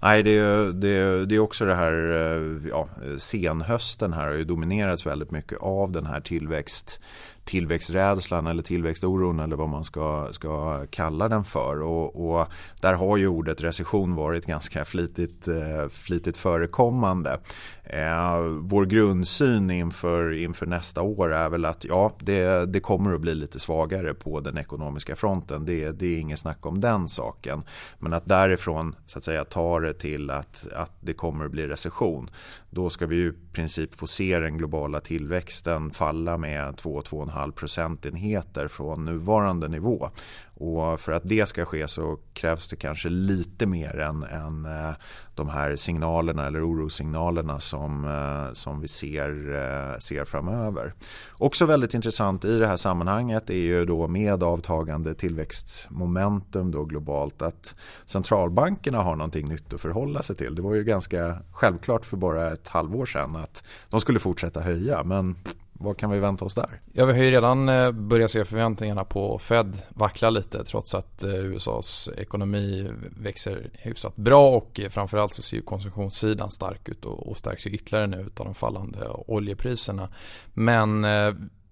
Nej, 0.00 0.22
det 0.22 0.38
är, 0.38 0.72
det, 0.72 0.88
är, 0.88 1.26
det 1.26 1.34
är 1.34 1.38
också 1.38 1.64
det 1.64 1.74
här, 1.74 1.92
eh, 1.92 2.68
ja, 2.68 2.88
senhösten 3.18 4.12
här 4.12 4.26
har 4.26 4.34
ju 4.34 4.44
dominerats 4.44 5.06
väldigt 5.06 5.30
mycket 5.30 5.58
av 5.58 5.92
den 5.92 6.06
här 6.06 6.20
tillväxt 6.20 7.00
tillväxträdslan 7.44 8.46
eller 8.46 8.62
tillväxtoron 8.62 9.40
eller 9.40 9.56
vad 9.56 9.68
man 9.68 9.84
ska, 9.84 10.28
ska 10.30 10.86
kalla 10.86 11.28
den 11.28 11.44
för. 11.44 11.82
Och, 11.82 12.30
och 12.30 12.46
där 12.80 12.94
har 12.94 13.16
ju 13.16 13.28
ordet 13.28 13.62
recession 13.62 14.14
varit 14.14 14.46
ganska 14.46 14.84
flitigt, 14.84 15.48
eh, 15.48 15.88
flitigt 15.90 16.36
förekommande. 16.36 17.38
Eh, 17.84 18.38
vår 18.60 18.84
grundsyn 18.84 19.70
inför, 19.70 20.32
inför 20.32 20.66
nästa 20.66 21.02
år 21.02 21.32
är 21.32 21.48
väl 21.48 21.64
att 21.64 21.84
ja, 21.84 22.12
det, 22.20 22.72
det 22.72 22.80
kommer 22.80 23.14
att 23.14 23.20
bli 23.20 23.34
lite 23.34 23.58
svagare 23.58 24.14
på 24.14 24.40
den 24.40 24.58
ekonomiska 24.58 25.16
fronten. 25.16 25.64
Det, 25.64 25.90
det 25.92 26.06
är 26.06 26.18
inget 26.18 26.38
snack 26.38 26.66
om 26.66 26.80
den 26.80 27.08
saken. 27.08 27.62
Men 27.98 28.12
att 28.12 28.26
därifrån 28.26 28.94
så 29.06 29.18
att 29.18 29.24
säga 29.24 29.44
ta 29.44 29.80
det 29.80 29.94
till 29.94 30.30
att, 30.30 30.66
att 30.72 30.92
det 31.00 31.12
kommer 31.12 31.44
att 31.44 31.50
bli 31.50 31.66
recession. 31.66 32.30
Då 32.70 32.90
ska 32.90 33.06
vi 33.06 33.16
ju 33.16 33.28
i 33.28 33.52
princip 33.52 33.94
få 33.94 34.06
se 34.06 34.38
den 34.38 34.58
globala 34.58 35.00
tillväxten 35.00 35.90
falla 35.90 36.36
med 36.36 36.74
2-2,5 36.74 37.33
procentenheter 37.52 38.68
från 38.68 39.04
nuvarande 39.04 39.68
nivå. 39.68 40.10
Och 40.56 41.00
för 41.00 41.12
att 41.12 41.22
det 41.24 41.48
ska 41.48 41.64
ske 41.64 41.88
så 41.88 42.18
krävs 42.32 42.68
det 42.68 42.76
kanske 42.76 43.08
lite 43.08 43.66
mer 43.66 43.98
än, 43.98 44.22
än 44.22 44.64
eh, 44.64 44.94
de 45.34 45.48
här 45.48 45.76
signalerna 45.76 46.46
eller 46.46 46.70
orossignalerna 46.70 47.60
som, 47.60 48.04
eh, 48.04 48.52
som 48.52 48.80
vi 48.80 48.88
ser, 48.88 49.30
eh, 49.30 49.98
ser 49.98 50.24
framöver. 50.24 50.92
Också 51.32 51.66
väldigt 51.66 51.94
intressant 51.94 52.44
i 52.44 52.58
det 52.58 52.66
här 52.66 52.76
sammanhanget 52.76 53.50
är 53.50 53.54
ju 53.54 53.84
då 53.84 54.08
med 54.08 54.42
avtagande 54.42 55.14
tillväxtmomentum 55.14 56.70
då 56.70 56.84
globalt 56.84 57.42
att 57.42 57.74
centralbankerna 58.04 58.98
har 58.98 59.16
någonting 59.16 59.48
nytt 59.48 59.74
att 59.74 59.80
förhålla 59.80 60.22
sig 60.22 60.36
till. 60.36 60.54
Det 60.54 60.62
var 60.62 60.74
ju 60.74 60.84
ganska 60.84 61.38
självklart 61.52 62.04
för 62.04 62.16
bara 62.16 62.52
ett 62.52 62.68
halvår 62.68 63.06
sedan 63.06 63.36
att 63.36 63.64
de 63.90 64.00
skulle 64.00 64.18
fortsätta 64.18 64.60
höja 64.60 65.04
men 65.04 65.36
vad 65.74 65.96
kan 65.96 66.10
vi 66.10 66.20
vänta 66.20 66.44
oss 66.44 66.54
där? 66.54 66.80
Ja, 66.92 67.04
vi 67.04 67.12
har 67.12 67.22
ju 67.22 67.30
redan 67.30 67.68
eh, 67.68 67.92
börjat 67.92 68.30
se 68.30 68.44
förväntningarna 68.44 69.04
på 69.04 69.38
Fed 69.38 69.82
vackla 69.88 70.30
lite 70.30 70.64
trots 70.64 70.94
att 70.94 71.24
eh, 71.24 71.34
USAs 71.34 72.08
ekonomi 72.16 72.90
växer 73.16 73.70
hyfsat 73.72 74.16
bra 74.16 74.50
och 74.50 74.80
eh, 74.80 74.88
framförallt 74.88 75.34
så 75.34 75.42
ser 75.42 75.56
ju 75.56 75.62
konsumtionssidan 75.62 76.50
stark 76.50 76.88
ut 76.88 77.04
och 77.04 77.36
stärks 77.36 77.66
ju 77.66 77.70
ytterligare 77.70 78.06
nu 78.06 78.30
av 78.36 78.44
de 78.44 78.54
fallande 78.54 79.08
oljepriserna. 79.08 80.08
Men 80.52 81.06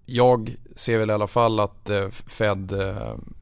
jag 0.05 0.55
ser 0.75 0.97
väl 0.97 1.09
i 1.09 1.13
alla 1.13 1.27
fall 1.27 1.59
att 1.59 1.89
Fed 2.11 2.73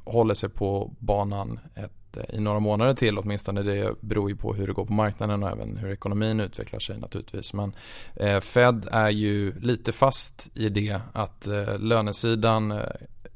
håller 0.03 0.33
sig 0.33 0.49
på 0.49 0.93
banan 0.99 1.59
ett 1.75 2.00
i 2.29 2.39
några 2.39 2.59
månader 2.59 2.93
till 2.93 3.17
åtminstone. 3.17 3.63
Det 3.63 3.95
beror 4.01 4.29
ju 4.29 4.35
på 4.35 4.53
hur 4.53 4.67
det 4.67 4.73
går 4.73 4.85
på 4.85 4.93
marknaden 4.93 5.43
och 5.43 5.49
även 5.49 5.77
hur 5.77 5.91
ekonomin 5.91 6.39
utvecklar 6.39 6.79
sig 6.79 6.97
naturligtvis. 6.97 7.53
Men 7.53 7.75
eh, 8.15 8.39
Fed 8.39 8.87
är 8.91 9.09
ju 9.09 9.59
lite 9.59 9.91
fast 9.91 10.49
i 10.53 10.69
det 10.69 11.01
att 11.13 11.47
eh, 11.47 11.79
lönesidan 11.79 12.71
eh, 12.71 12.79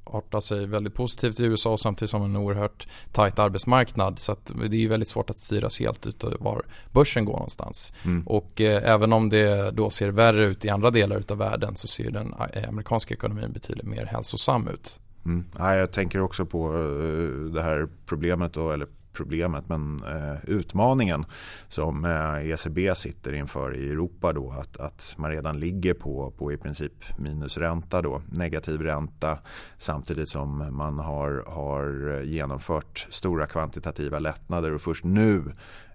artar 0.05 0.39
sig 0.39 0.65
väldigt 0.65 0.94
positivt 0.94 1.39
i 1.39 1.44
USA 1.44 1.77
samtidigt 1.77 2.10
som 2.10 2.24
en 2.24 2.36
oerhört 2.36 2.88
tajt 3.12 3.39
arbetsmarknad. 3.39 4.20
Så 4.20 4.36
det 4.70 4.84
är 4.84 4.89
väldigt 4.89 5.10
svårt 5.10 5.29
att 5.29 5.39
styras 5.39 5.79
helt 5.79 6.08
utav 6.08 6.34
var 6.39 6.65
börsen 6.91 7.25
går 7.25 7.34
någonstans. 7.34 7.94
Mm. 8.05 8.27
Och 8.27 8.62
eh, 8.62 8.91
även 8.91 9.13
om 9.13 9.29
det 9.29 9.72
då 9.72 9.89
ser 9.89 10.10
värre 10.10 10.46
ut 10.46 10.65
i 10.65 10.70
andra 10.70 10.91
delar 10.91 11.17
utav 11.17 11.38
världen 11.38 11.75
så 11.75 11.88
ser 11.88 12.12
den 12.12 12.34
eh, 12.53 12.70
amerikanska 12.70 13.13
ekonomin 13.13 13.53
betydligt 13.53 13.86
mer 13.86 14.05
hälsosam 14.05 14.67
ut. 14.67 15.00
Mm. 15.25 15.46
Ja, 15.58 15.75
jag 15.75 15.91
tänker 15.91 16.20
också 16.20 16.46
på 16.46 16.67
eh, 16.67 17.53
det 17.53 17.62
här 17.62 17.88
problemet, 18.05 18.53
då, 18.53 18.72
eller 18.72 18.88
problemet, 19.15 19.70
men 19.70 20.03
eh, 20.03 20.50
utmaningen 20.50 21.25
som 21.67 22.05
eh, 22.05 22.51
ECB 22.51 22.96
sitter 22.96 23.34
inför 23.34 23.75
i 23.75 23.89
Europa 23.89 24.34
då 24.34 24.51
att, 24.51 24.77
att 24.77 25.13
man 25.17 25.32
redan 25.32 25.60
ligger 25.60 25.94
på, 25.94 26.32
på 26.38 26.53
i 26.53 26.58
princip 26.58 27.17
minusränta 27.17 28.01
då, 28.01 28.22
negativ 28.29 28.82
ränta 28.82 29.38
samtidigt 29.77 30.29
som 30.29 30.75
man 30.75 31.00
har, 31.00 31.44
har 31.48 32.22
genomfört 32.22 33.08
stora 33.10 33.48
kvantitativa 33.48 34.20
lättnader 34.20 34.74
och 34.74 34.82
först 34.82 35.03
nu 35.03 35.44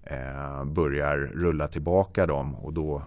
eh, 0.03 0.65
börjar 0.65 1.17
rulla 1.17 1.69
tillbaka 1.69 2.27
dem 2.27 2.55
och 2.55 2.73
då, 2.73 3.03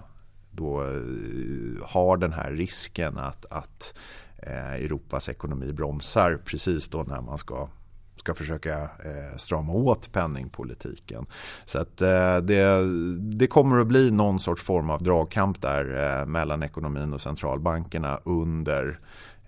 då 0.51 0.81
eh, 0.81 1.83
har 1.83 2.17
den 2.17 2.33
här 2.33 2.51
risken 2.51 3.17
att, 3.17 3.45
att 3.49 3.93
Eh, 3.95 4.22
Eh, 4.47 4.73
Europas 4.73 5.29
ekonomi 5.29 5.73
bromsar 5.73 6.39
precis 6.45 6.87
då 6.87 7.03
när 7.03 7.21
man 7.21 7.37
ska 7.37 7.69
ska 8.15 8.33
försöka 8.33 8.81
eh, 8.81 9.37
strama 9.37 9.73
åt 9.73 10.11
penningpolitiken. 10.11 11.25
Så 11.65 11.79
att 11.79 12.01
eh, 12.01 12.37
det, 12.37 12.85
det 13.19 13.47
kommer 13.47 13.79
att 13.79 13.87
bli 13.87 14.11
någon 14.11 14.39
sorts 14.39 14.63
form 14.63 14.89
av 14.89 15.03
dragkamp 15.03 15.61
där 15.61 16.25
mellan 16.25 16.63
ekonomin 16.63 17.13
och 17.13 17.21
centralbankerna 17.21 18.19
under 18.23 18.99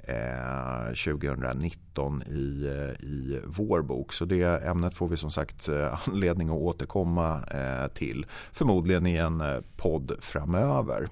Eh, 0.07 0.93
2019 0.93 2.23
i, 2.23 2.65
eh, 2.65 3.05
i 3.05 3.41
vår 3.45 3.81
bok. 3.81 4.13
Så 4.13 4.25
det 4.25 4.43
ämnet 4.43 4.93
får 4.93 5.07
vi 5.07 5.17
som 5.17 5.31
sagt 5.31 5.69
eh, 5.69 6.07
anledning 6.07 6.49
att 6.49 6.55
återkomma 6.55 7.41
till. 7.93 8.25
Förmodligen 8.51 9.05
i 9.05 9.15
en 9.15 9.43
podd 9.77 10.11
framöver. 10.19 11.07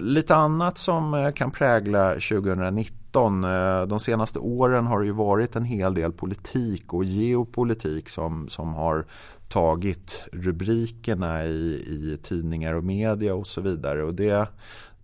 Lite 0.00 0.34
annat 0.34 0.78
som 0.78 1.32
kan 1.34 1.50
prägla 1.50 2.10
2019 2.10 3.42
de 3.88 4.00
senaste 4.00 4.38
åren 4.38 4.86
har 4.86 5.00
det 5.00 5.06
ju 5.06 5.12
varit 5.12 5.56
en 5.56 5.64
hel 5.64 5.94
del 5.94 6.12
politik 6.12 6.92
och 6.92 7.04
geopolitik 7.04 8.08
som, 8.08 8.48
som 8.48 8.74
har 8.74 9.04
tagit 9.48 10.24
rubrikerna 10.32 11.44
i, 11.44 11.84
i 11.86 12.18
tidningar 12.22 12.74
och 12.74 12.84
media 12.84 13.34
och 13.34 13.46
så 13.46 13.60
vidare. 13.60 14.02
Och 14.02 14.14
det, 14.14 14.48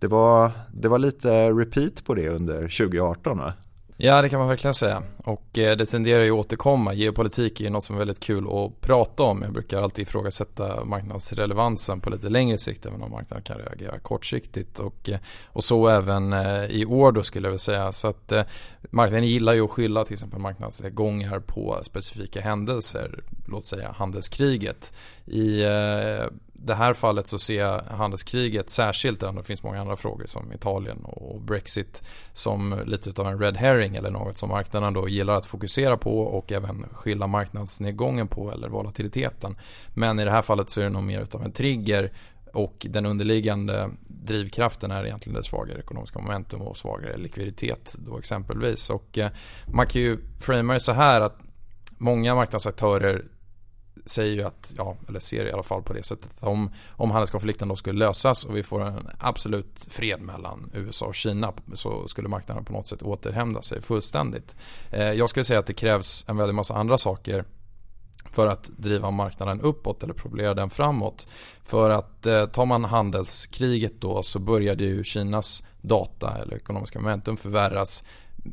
det 0.01 0.07
var, 0.07 0.51
det 0.73 0.87
var 0.87 0.99
lite 0.99 1.51
repeat 1.51 2.05
på 2.05 2.15
det 2.15 2.29
under 2.29 2.61
2018 2.61 3.37
va? 3.37 3.53
Ja 3.97 4.21
det 4.21 4.29
kan 4.29 4.39
man 4.39 4.47
verkligen 4.47 4.73
säga 4.73 5.03
och 5.17 5.57
eh, 5.57 5.77
det 5.77 5.85
tenderar 5.85 6.23
ju 6.23 6.31
att 6.31 6.45
återkomma. 6.45 6.93
Geopolitik 6.93 7.59
är 7.59 7.63
ju 7.63 7.69
något 7.69 7.83
som 7.83 7.95
är 7.95 7.99
väldigt 7.99 8.19
kul 8.19 8.47
att 8.47 8.81
prata 8.81 9.23
om. 9.23 9.41
Jag 9.41 9.53
brukar 9.53 9.81
alltid 9.81 10.07
ifrågasätta 10.07 10.85
marknadsrelevansen 10.85 11.99
på 11.99 12.09
lite 12.09 12.29
längre 12.29 12.57
sikt 12.57 12.85
även 12.85 13.01
om 13.01 13.11
marknaden 13.11 13.43
kan 13.43 13.57
reagera 13.57 13.99
kortsiktigt 13.99 14.79
och, 14.79 15.09
eh, 15.09 15.19
och 15.45 15.63
så 15.63 15.87
även 15.87 16.33
eh, 16.33 16.65
i 16.65 16.85
år 16.85 17.11
då 17.11 17.23
skulle 17.23 17.47
jag 17.47 17.51
vilja 17.51 17.59
säga. 17.59 17.91
Så 17.91 18.07
att 18.07 18.33
marknaden 18.89 19.27
gillar 19.27 19.53
ju 19.53 19.63
att 19.63 19.71
skylla 19.71 20.05
till 20.05 20.13
exempel 20.13 20.39
marknadsgångar 20.39 21.39
på 21.39 21.79
specifika 21.83 22.41
händelser. 22.41 23.23
Låt 23.47 23.65
säga 23.65 23.95
handelskriget. 23.97 24.93
I 25.25 25.63
det 26.63 26.75
här 26.75 26.93
fallet 26.93 27.27
så 27.27 27.39
ser 27.39 27.59
jag 27.59 27.81
handelskriget 27.81 28.69
särskilt, 28.69 29.23
även 29.23 29.35
det 29.35 29.43
finns 29.43 29.63
många 29.63 29.81
andra 29.81 29.95
frågor 29.95 30.25
som 30.25 30.53
Italien 30.53 31.03
och 31.03 31.41
Brexit 31.41 32.03
som 32.33 32.79
lite 32.85 33.21
av 33.21 33.27
en 33.27 33.39
red 33.39 33.57
herring 33.57 33.95
eller 33.95 34.11
något 34.11 34.37
som 34.37 34.49
marknaden 34.49 34.93
då 34.93 35.09
gillar 35.09 35.33
att 35.33 35.45
fokusera 35.45 35.97
på 35.97 36.19
och 36.19 36.51
även 36.51 36.85
skylla 36.91 37.27
marknadsnedgången 37.27 38.27
på 38.27 38.51
eller 38.51 38.69
volatiliteten. 38.69 39.57
Men 39.93 40.19
i 40.19 40.25
det 40.25 40.31
här 40.31 40.41
fallet 40.41 40.69
så 40.69 40.79
är 40.79 40.83
det 40.83 40.89
nog 40.89 41.03
mer 41.03 41.21
utav 41.21 41.43
en 41.43 41.51
trigger 41.51 42.11
och 42.53 42.87
den 42.89 43.05
underliggande 43.05 43.89
drivkraften 44.07 44.91
är 44.91 45.05
egentligen 45.05 45.37
det 45.37 45.43
svagare 45.43 45.79
ekonomiska 45.79 46.19
momentum 46.19 46.61
och 46.61 46.77
svagare 46.77 47.17
likviditet 47.17 47.95
då 47.97 48.17
exempelvis. 48.17 48.89
Och 48.89 49.17
eh, 49.17 49.31
man 49.65 49.87
kan 49.87 50.01
ju 50.01 50.17
framea 50.39 50.73
det 50.73 50.79
så 50.79 50.91
här 50.91 51.21
att 51.21 51.37
många 51.97 52.35
marknadsaktörer 52.35 53.25
säger 54.05 54.35
ju 54.35 54.43
att, 54.43 54.73
ja, 54.77 54.95
eller 55.07 55.19
ser 55.19 55.45
i 55.45 55.51
alla 55.51 55.63
fall 55.63 55.83
på 55.83 55.93
det 55.93 56.03
sättet 56.03 56.29
att 56.37 56.43
om, 56.43 56.71
om 56.91 57.11
handelskonflikten 57.11 57.67
då 57.67 57.75
skulle 57.75 57.99
lösas 57.99 58.45
och 58.45 58.57
vi 58.57 58.63
får 58.63 58.81
en 58.81 59.09
absolut 59.19 59.87
fred 59.89 60.21
mellan 60.21 60.71
USA 60.73 61.05
och 61.05 61.15
Kina 61.15 61.53
så 61.73 62.07
skulle 62.07 62.27
marknaden 62.27 62.65
på 62.65 62.73
något 62.73 62.87
sätt 62.87 63.01
återhämta 63.01 63.61
sig 63.61 63.81
fullständigt. 63.81 64.55
Eh, 64.91 65.11
jag 65.11 65.29
skulle 65.29 65.43
säga 65.43 65.59
att 65.59 65.65
det 65.65 65.73
krävs 65.73 66.25
en 66.27 66.37
väldig 66.37 66.55
massa 66.55 66.75
andra 66.75 66.97
saker 66.97 67.45
för 68.31 68.47
att 68.47 68.69
driva 68.77 69.11
marknaden 69.11 69.61
uppåt 69.61 70.03
eller 70.03 70.13
problemera 70.13 70.53
den 70.53 70.69
framåt. 70.69 71.27
För 71.63 71.89
att 71.89 72.25
eh, 72.25 72.45
tar 72.45 72.65
man 72.65 72.83
handelskriget 72.85 74.01
då 74.01 74.23
så 74.23 74.39
började 74.39 74.83
ju 74.83 75.03
Kinas 75.03 75.63
data 75.81 76.37
eller 76.41 76.55
ekonomiska 76.55 76.99
momentum 76.99 77.37
förvärras 77.37 78.03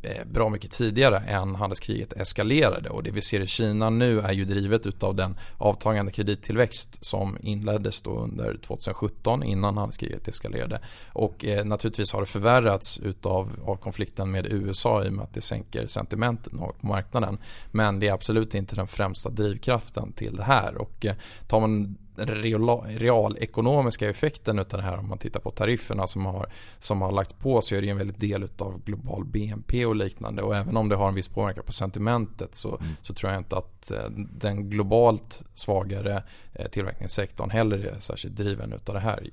Eh, 0.03 0.25
bra 0.27 0.49
mycket 0.49 0.71
tidigare 0.71 1.19
än 1.19 1.55
handelskriget 1.55 2.13
eskalerade. 2.13 2.91
Och 2.91 3.03
det 3.03 3.11
vi 3.11 3.23
ser 3.23 3.41
i 3.41 3.47
Kina 3.47 3.91
nu 3.91 4.21
är 4.21 4.33
ju 4.33 4.45
drivet 4.45 4.87
utav 4.87 5.15
den 5.15 5.39
avtagande 5.59 6.13
kredittillväxt 6.13 7.05
som 7.05 7.39
inleddes 7.41 8.03
då 8.03 8.11
under 8.11 8.57
2017 8.57 9.43
innan 9.43 9.77
handelskriget 9.77 10.29
eskalerade. 10.29 10.81
Och 11.13 11.45
eh, 11.45 11.65
naturligtvis 11.65 12.13
har 12.13 12.21
det 12.21 12.27
förvärrats 12.27 12.99
utav 12.99 13.51
av 13.65 13.77
konflikten 13.77 14.31
med 14.31 14.47
USA 14.47 15.05
i 15.05 15.09
och 15.09 15.13
med 15.13 15.25
att 15.25 15.35
det 15.35 15.41
sänker 15.41 15.87
sentimentet 15.87 16.53
på 16.53 16.75
marknaden. 16.81 17.39
Men 17.71 18.01
det 18.01 18.09
är 18.09 18.13
absolut 18.13 18.55
inte 18.55 18.77
den 18.77 18.87
främsta 18.87 19.31
drivkraften 19.31 20.13
till 20.13 20.37
det 20.37 20.45
här. 20.45 20.77
Och 20.77 21.07
eh, 21.07 21.15
tar 21.47 21.61
man 21.61 21.97
realekonomiska 22.27 24.11
effekten 24.11 24.59
av 24.59 24.67
det 24.69 24.83
här 24.83 24.99
om 24.99 25.09
man 25.09 25.19
tittar 25.19 25.41
på 25.41 25.51
tarifferna 25.51 26.07
som 26.07 26.27
har, 26.27 26.47
som 26.79 27.03
har 27.03 27.13
lagts 27.13 27.33
på 27.33 27.61
så 27.61 27.75
är 27.75 27.83
det 27.83 27.89
en 27.89 27.99
väldigt 27.99 28.21
del 28.21 28.49
av 28.59 28.81
global 28.85 29.25
BNP 29.25 29.87
och 29.87 29.97
liknande 29.97 30.43
och 30.43 30.57
även 30.57 30.77
om 30.77 30.89
det 30.89 30.97
har 30.97 31.09
en 31.09 31.15
viss 31.15 31.29
påverkan 31.29 31.65
på 31.65 31.73
sentimentet 31.73 32.55
så, 32.55 32.69
mm. 32.69 32.93
så 33.03 33.15
tror 33.15 33.33
jag 33.33 33.41
inte 33.41 33.57
att 33.57 33.91
eh, 33.91 34.11
den 34.41 34.71
globalt 34.71 35.43
svagare 35.55 36.23
eh, 36.53 36.69
tillverkningssektorn 36.69 37.51
heller 37.51 37.79
är 37.79 38.01
särskilt 38.01 38.37
driven 38.37 38.73
av 38.73 38.95
det 38.95 39.01
här. 39.01 39.31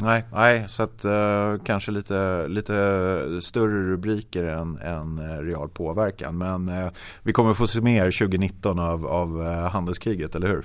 Nej, 0.00 0.24
nej 0.32 0.64
så 0.68 0.82
att 0.82 1.04
uh, 1.04 1.64
kanske 1.64 1.90
lite, 1.90 2.48
lite 2.48 3.40
större 3.42 3.90
rubriker 3.90 4.44
än, 4.44 4.78
än 4.78 5.40
real 5.46 5.68
påverkan. 5.68 6.38
Men 6.38 6.68
uh, 6.68 6.88
vi 7.22 7.32
kommer 7.32 7.54
få 7.54 7.66
se 7.66 7.80
mer 7.80 8.04
2019 8.04 8.78
av, 8.78 9.06
av 9.06 9.40
uh, 9.40 9.46
handelskriget, 9.46 10.34
eller 10.34 10.48
hur? 10.48 10.64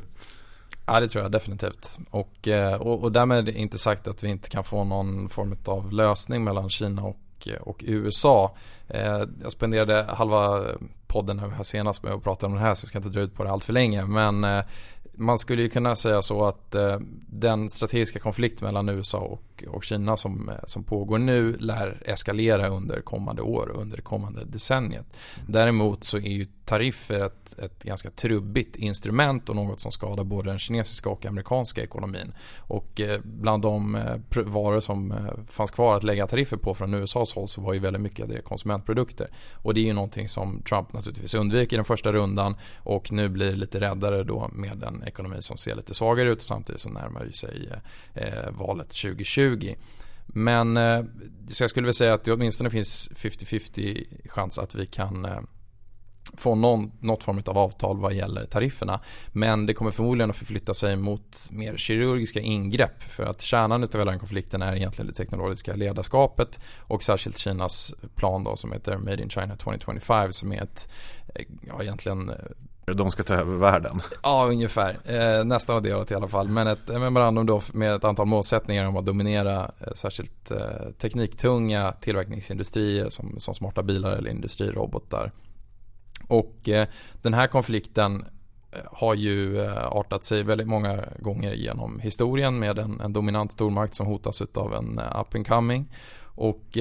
Ja 0.86 1.00
det 1.00 1.08
tror 1.08 1.24
jag 1.24 1.32
definitivt. 1.32 2.00
Och, 2.10 2.48
eh, 2.48 2.74
och, 2.74 3.04
och 3.04 3.12
därmed 3.12 3.50
inte 3.50 3.78
sagt 3.78 4.08
att 4.08 4.24
vi 4.24 4.30
inte 4.30 4.50
kan 4.50 4.64
få 4.64 4.84
någon 4.84 5.30
form 5.30 5.58
av 5.66 5.92
lösning 5.92 6.44
mellan 6.44 6.70
Kina 6.70 7.04
och, 7.04 7.48
och 7.62 7.84
USA. 7.88 8.56
Eh, 8.88 9.22
jag 9.44 9.52
spenderade 9.52 10.06
halva 10.10 10.62
podden 11.08 11.40
här 11.40 11.64
senast 11.64 12.04
med 12.04 12.14
att 12.14 12.24
prata 12.24 12.46
om 12.46 12.54
det 12.54 12.60
här 12.60 12.74
så 12.74 12.84
jag 12.84 12.90
ska 12.90 12.98
inte 12.98 13.10
dra 13.10 13.22
ut 13.22 13.36
på 13.36 13.44
det 13.44 13.52
allt 13.52 13.66
för 13.66 13.74
länge. 13.74 14.06
Men 14.06 14.44
eh, 14.44 14.64
man 15.18 15.40
skulle 15.40 15.62
ju 15.62 15.70
kunna 15.70 15.96
säga 15.96 16.22
så 16.22 16.46
att 16.46 16.76
eh, 16.76 16.98
den 17.28 17.70
strategiska 17.70 18.20
konflikt 18.20 18.62
mellan 18.62 18.90
USA 18.90 19.18
och, 19.18 19.64
och 19.68 19.84
Kina 19.84 20.18
som, 20.18 20.50
eh, 20.50 20.56
som 20.68 20.84
pågår 20.84 21.18
nu 21.18 21.58
lär 21.58 22.02
eskalera 22.06 22.68
under 22.68 23.02
kommande 23.02 23.42
år, 23.42 23.72
under 23.76 23.98
kommande 23.98 24.46
decenniet. 24.46 25.06
Däremot 25.48 26.04
så 26.04 26.18
är 26.18 26.32
ju 26.32 26.48
tariffer 26.66 27.26
ett, 27.26 27.60
ett 27.60 27.84
ganska 27.84 28.10
trubbigt 28.10 28.76
instrument 28.76 29.50
och 29.50 29.56
något 29.56 29.80
som 29.80 29.92
skadar 29.92 30.24
både 30.24 30.50
den 30.50 30.60
kinesiska 30.60 31.10
och 31.10 31.26
amerikanska 31.26 31.84
ekonomin. 31.84 32.34
Och 32.60 33.02
eh, 33.02 33.20
bland 33.24 33.64
de 33.64 33.96
eh, 33.96 34.44
varor 34.46 34.80
som 34.80 35.12
eh, 35.12 35.18
fanns 35.48 35.72
kvar 35.72 35.98
att 35.98 36.04
lägga 36.04 36.28
tariffer 36.28 36.58
på 36.58 36.74
från 36.74 36.94
USAs 36.94 37.34
håll 37.34 37.48
så 37.48 37.62
var 37.62 37.74
ju 37.74 37.80
väldigt 37.80 38.02
mycket 38.02 38.24
av 38.24 38.30
det 38.30 38.42
konsumentprodukter. 38.42 39.28
Och 39.54 39.74
det 39.74 39.80
är 39.80 39.86
ju 39.86 39.94
någonting 39.94 40.30
som 40.30 40.62
Trump 40.62 40.94
naturligtvis 40.94 41.36
undviker 41.36 41.76
i 41.76 41.78
den 41.78 41.86
första 41.86 42.12
rundan 42.14 42.56
och 42.78 43.12
nu 43.12 43.30
blir 43.30 43.56
lite 43.56 43.80
räddare 43.80 44.24
då 44.24 44.50
med 44.54 44.84
en 44.84 45.03
ekonomi 45.04 45.42
som 45.42 45.58
ser 45.58 45.76
lite 45.76 45.94
svagare 45.94 46.30
ut 46.30 46.38
och 46.38 46.44
samtidigt 46.44 46.82
så 46.82 46.90
närmar 46.90 47.32
sig 47.32 47.70
eh, 48.14 48.52
valet 48.52 48.90
2020. 48.90 49.76
Men 50.26 50.78
eh, 50.78 51.04
så 51.50 51.64
jag 51.64 51.70
skulle 51.70 51.86
vilja 51.86 51.94
säga 51.94 52.14
att 52.14 52.24
det 52.24 52.34
åtminstone 52.34 52.70
finns 52.70 53.10
50-50 53.16 54.30
chans 54.30 54.60
att 54.60 54.76
vi 54.76 54.86
kan 54.86 55.26
eh, 55.26 55.40
få 56.38 56.56
någon, 56.56 56.92
något 57.00 57.24
form 57.24 57.42
av 57.46 57.58
avtal 57.58 57.98
vad 57.98 58.14
gäller 58.14 58.44
tarifferna. 58.44 59.00
Men 59.28 59.66
det 59.66 59.74
kommer 59.74 59.92
förmodligen 59.92 60.30
att 60.30 60.36
förflytta 60.36 60.74
sig 60.74 60.96
mot 60.96 61.48
mer 61.52 61.78
kirurgiska 61.78 62.40
ingrepp 62.40 63.04
för 63.04 63.24
att 63.24 63.42
kärnan 63.42 63.84
av 63.84 63.90
hela 63.94 64.12
den 64.12 64.20
konflikten 64.20 64.62
är 64.62 64.76
egentligen 64.76 65.08
det 65.08 65.14
teknologiska 65.14 65.76
ledarskapet 65.76 66.60
och 66.80 67.04
särskilt 67.04 67.38
Kinas 67.38 67.94
plan 68.16 68.44
då 68.44 68.56
som 68.56 68.72
heter 68.72 68.98
Made 68.98 69.24
in 69.24 69.30
China 69.30 69.56
2025 69.56 70.34
som 70.34 70.52
är 70.52 70.62
ett, 70.64 70.90
eh, 71.36 71.46
ja 71.68 71.84
egentligen 71.84 72.30
eh, 72.30 72.36
de 72.86 73.12
ska 73.12 73.24
ta 73.24 73.34
över 73.34 73.58
världen. 73.58 74.00
Ja, 74.24 74.48
ungefär. 74.50 74.98
Eh, 75.06 75.46
nästan 75.46 75.78
åt 75.78 75.84
det 75.84 75.94
hållet 75.94 76.12
i 76.12 76.16
alla 76.16 76.28
fall. 76.28 76.48
Men 76.48 76.68
ett 76.68 76.88
memorandum 76.88 77.46
då 77.46 77.62
med 77.74 77.96
ett 77.96 78.04
antal 78.04 78.26
målsättningar 78.26 78.88
om 78.88 78.98
att 78.98 79.06
dominera 79.06 79.72
eh, 79.80 79.94
särskilt 79.96 80.52
eh, 80.52 80.58
tekniktunga 80.98 81.92
tillverkningsindustrier 82.02 83.04
eh, 83.04 83.10
som, 83.10 83.40
som 83.40 83.56
smarta 83.56 83.84
bilar 83.84 84.12
eller 84.12 84.30
industrirobotar. 84.30 85.32
Och 86.28 86.70
eh, 86.70 86.88
den 87.22 87.34
här 87.34 87.48
konflikten 87.48 88.26
eh, 88.72 88.80
har 88.92 89.16
ju 89.16 89.62
eh, 89.62 89.88
artat 89.88 90.24
sig 90.24 90.44
väldigt 90.44 90.68
många 90.68 91.04
gånger 91.20 91.54
genom 91.54 92.00
historien 92.00 92.60
med 92.60 92.80
en, 92.80 93.02
en 93.02 93.14
dominant 93.14 93.52
stormakt 93.52 93.96
som 93.96 94.08
hotas 94.08 94.42
av 94.42 94.74
en 94.74 95.00
eh, 95.00 95.22
up 95.22 95.36
and 95.36 95.48
coming. 95.48 95.96
Och 96.36 96.78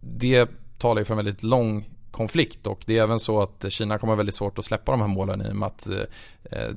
det 0.00 0.50
talar 0.78 1.00
ju 1.00 1.04
för 1.04 1.14
en 1.14 1.16
väldigt 1.16 1.42
lång 1.42 1.95
konflikt 2.16 2.66
och 2.66 2.82
det 2.86 2.98
är 2.98 3.02
även 3.02 3.20
så 3.20 3.42
att 3.42 3.64
Kina 3.68 3.98
kommer 3.98 4.16
väldigt 4.16 4.34
svårt 4.34 4.58
att 4.58 4.64
släppa 4.64 4.92
de 4.92 5.00
här 5.00 5.08
målen 5.08 5.42
i 5.42 5.50
och 5.50 5.56
med 5.56 5.66
att 5.66 5.88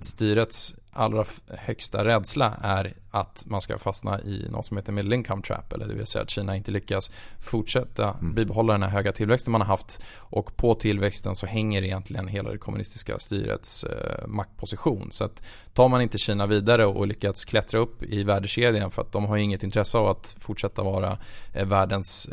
styrets 0.02 0.75
allra 0.99 1.25
högsta 1.47 2.06
rädsla 2.06 2.58
är 2.62 2.93
att 3.12 3.43
man 3.47 3.62
ska 3.62 3.78
fastna 3.78 4.21
i 4.21 4.47
något 4.49 4.65
som 4.65 4.78
heter 4.78 4.91
middle 4.91 5.15
income 5.15 5.41
trap. 5.41 5.73
Eller 5.73 5.88
det 5.88 5.93
vill 5.93 6.06
säga 6.06 6.23
att 6.23 6.30
Kina 6.30 6.56
inte 6.56 6.71
lyckas 6.71 7.12
fortsätta 7.39 8.13
mm. 8.13 8.36
bibehålla 8.36 8.73
den 8.73 8.84
här 8.84 8.89
höga 8.89 9.12
tillväxten 9.12 9.52
man 9.52 9.62
har 9.62 9.67
haft. 9.67 10.02
Och 10.17 10.58
på 10.58 10.75
tillväxten 10.75 11.36
så 11.36 11.45
hänger 11.45 11.84
egentligen 11.84 12.28
hela 12.28 12.52
det 12.52 12.58
kommunistiska 12.58 13.19
styrets 13.19 13.84
eh, 13.84 14.28
maktposition. 14.28 15.12
Så 15.12 15.23
att 15.23 15.43
tar 15.73 15.89
man 15.89 16.02
inte 16.02 16.17
Kina 16.17 16.47
vidare 16.47 16.86
och 16.86 17.08
lyckats 17.08 17.45
klättra 17.45 17.80
upp 17.80 18.04
i 18.04 18.23
värdekedjan 18.23 18.91
för 18.91 19.02
att 19.02 19.12
de 19.12 19.25
har 19.25 19.38
inget 19.38 19.63
intresse 19.63 19.97
av 19.97 20.08
att 20.08 20.36
fortsätta 20.39 20.84
vara 20.84 21.17
eh, 21.54 21.65
världens 21.65 22.30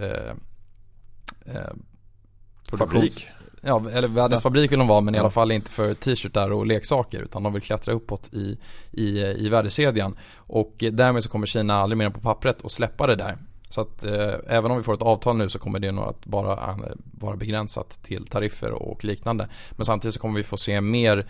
produktions, 2.67 3.27
ja, 3.61 3.91
eller 3.93 4.09
världens 4.09 4.41
ja. 4.41 4.43
fabrik 4.43 4.73
vill 4.73 4.79
de 4.79 4.89
vara 4.89 5.01
men 5.01 5.15
i 5.15 5.19
alla 5.19 5.31
fall 5.31 5.53
inte 5.53 5.71
för 5.71 5.95
t-shirtar 5.95 6.51
och 6.51 6.67
leksaker 6.67 7.23
utan 7.23 7.43
de 7.43 7.53
vill 7.53 7.63
klättra 7.63 7.95
uppåt 7.95 8.35
i, 8.35 8.59
i, 8.93 9.21
i 9.21 9.49
värdekedjan. 9.49 10.17
Och 10.37 10.85
därmed 10.93 11.23
så 11.23 11.29
kommer 11.29 11.47
Kina 11.47 11.75
aldrig 11.75 11.99
mer 11.99 12.11
på 12.11 12.21
pappret 12.21 12.65
att 12.65 12.73
släppa 12.73 13.07
det 13.07 13.17
där. 13.17 13.37
Så 13.69 13.81
att 13.81 14.05
eh, 14.05 14.35
även 14.47 14.71
om 14.71 14.77
vi 14.77 14.83
får 14.83 14.95
ett 14.95 15.03
avtal 15.03 15.37
nu 15.37 15.49
så 15.49 15.59
kommer 15.59 15.79
det 15.79 15.93
nog 15.93 16.05
att 16.05 16.25
bara 16.25 16.53
eh, 16.53 16.77
vara 17.03 17.37
begränsat 17.37 17.99
till 18.03 18.27
tariffer 18.27 18.73
och 18.73 19.05
liknande. 19.05 19.49
Men 19.71 19.85
samtidigt 19.85 20.15
så 20.15 20.21
kommer 20.21 20.37
vi 20.37 20.43
få 20.43 20.57
se 20.57 20.81
mer 20.81 21.27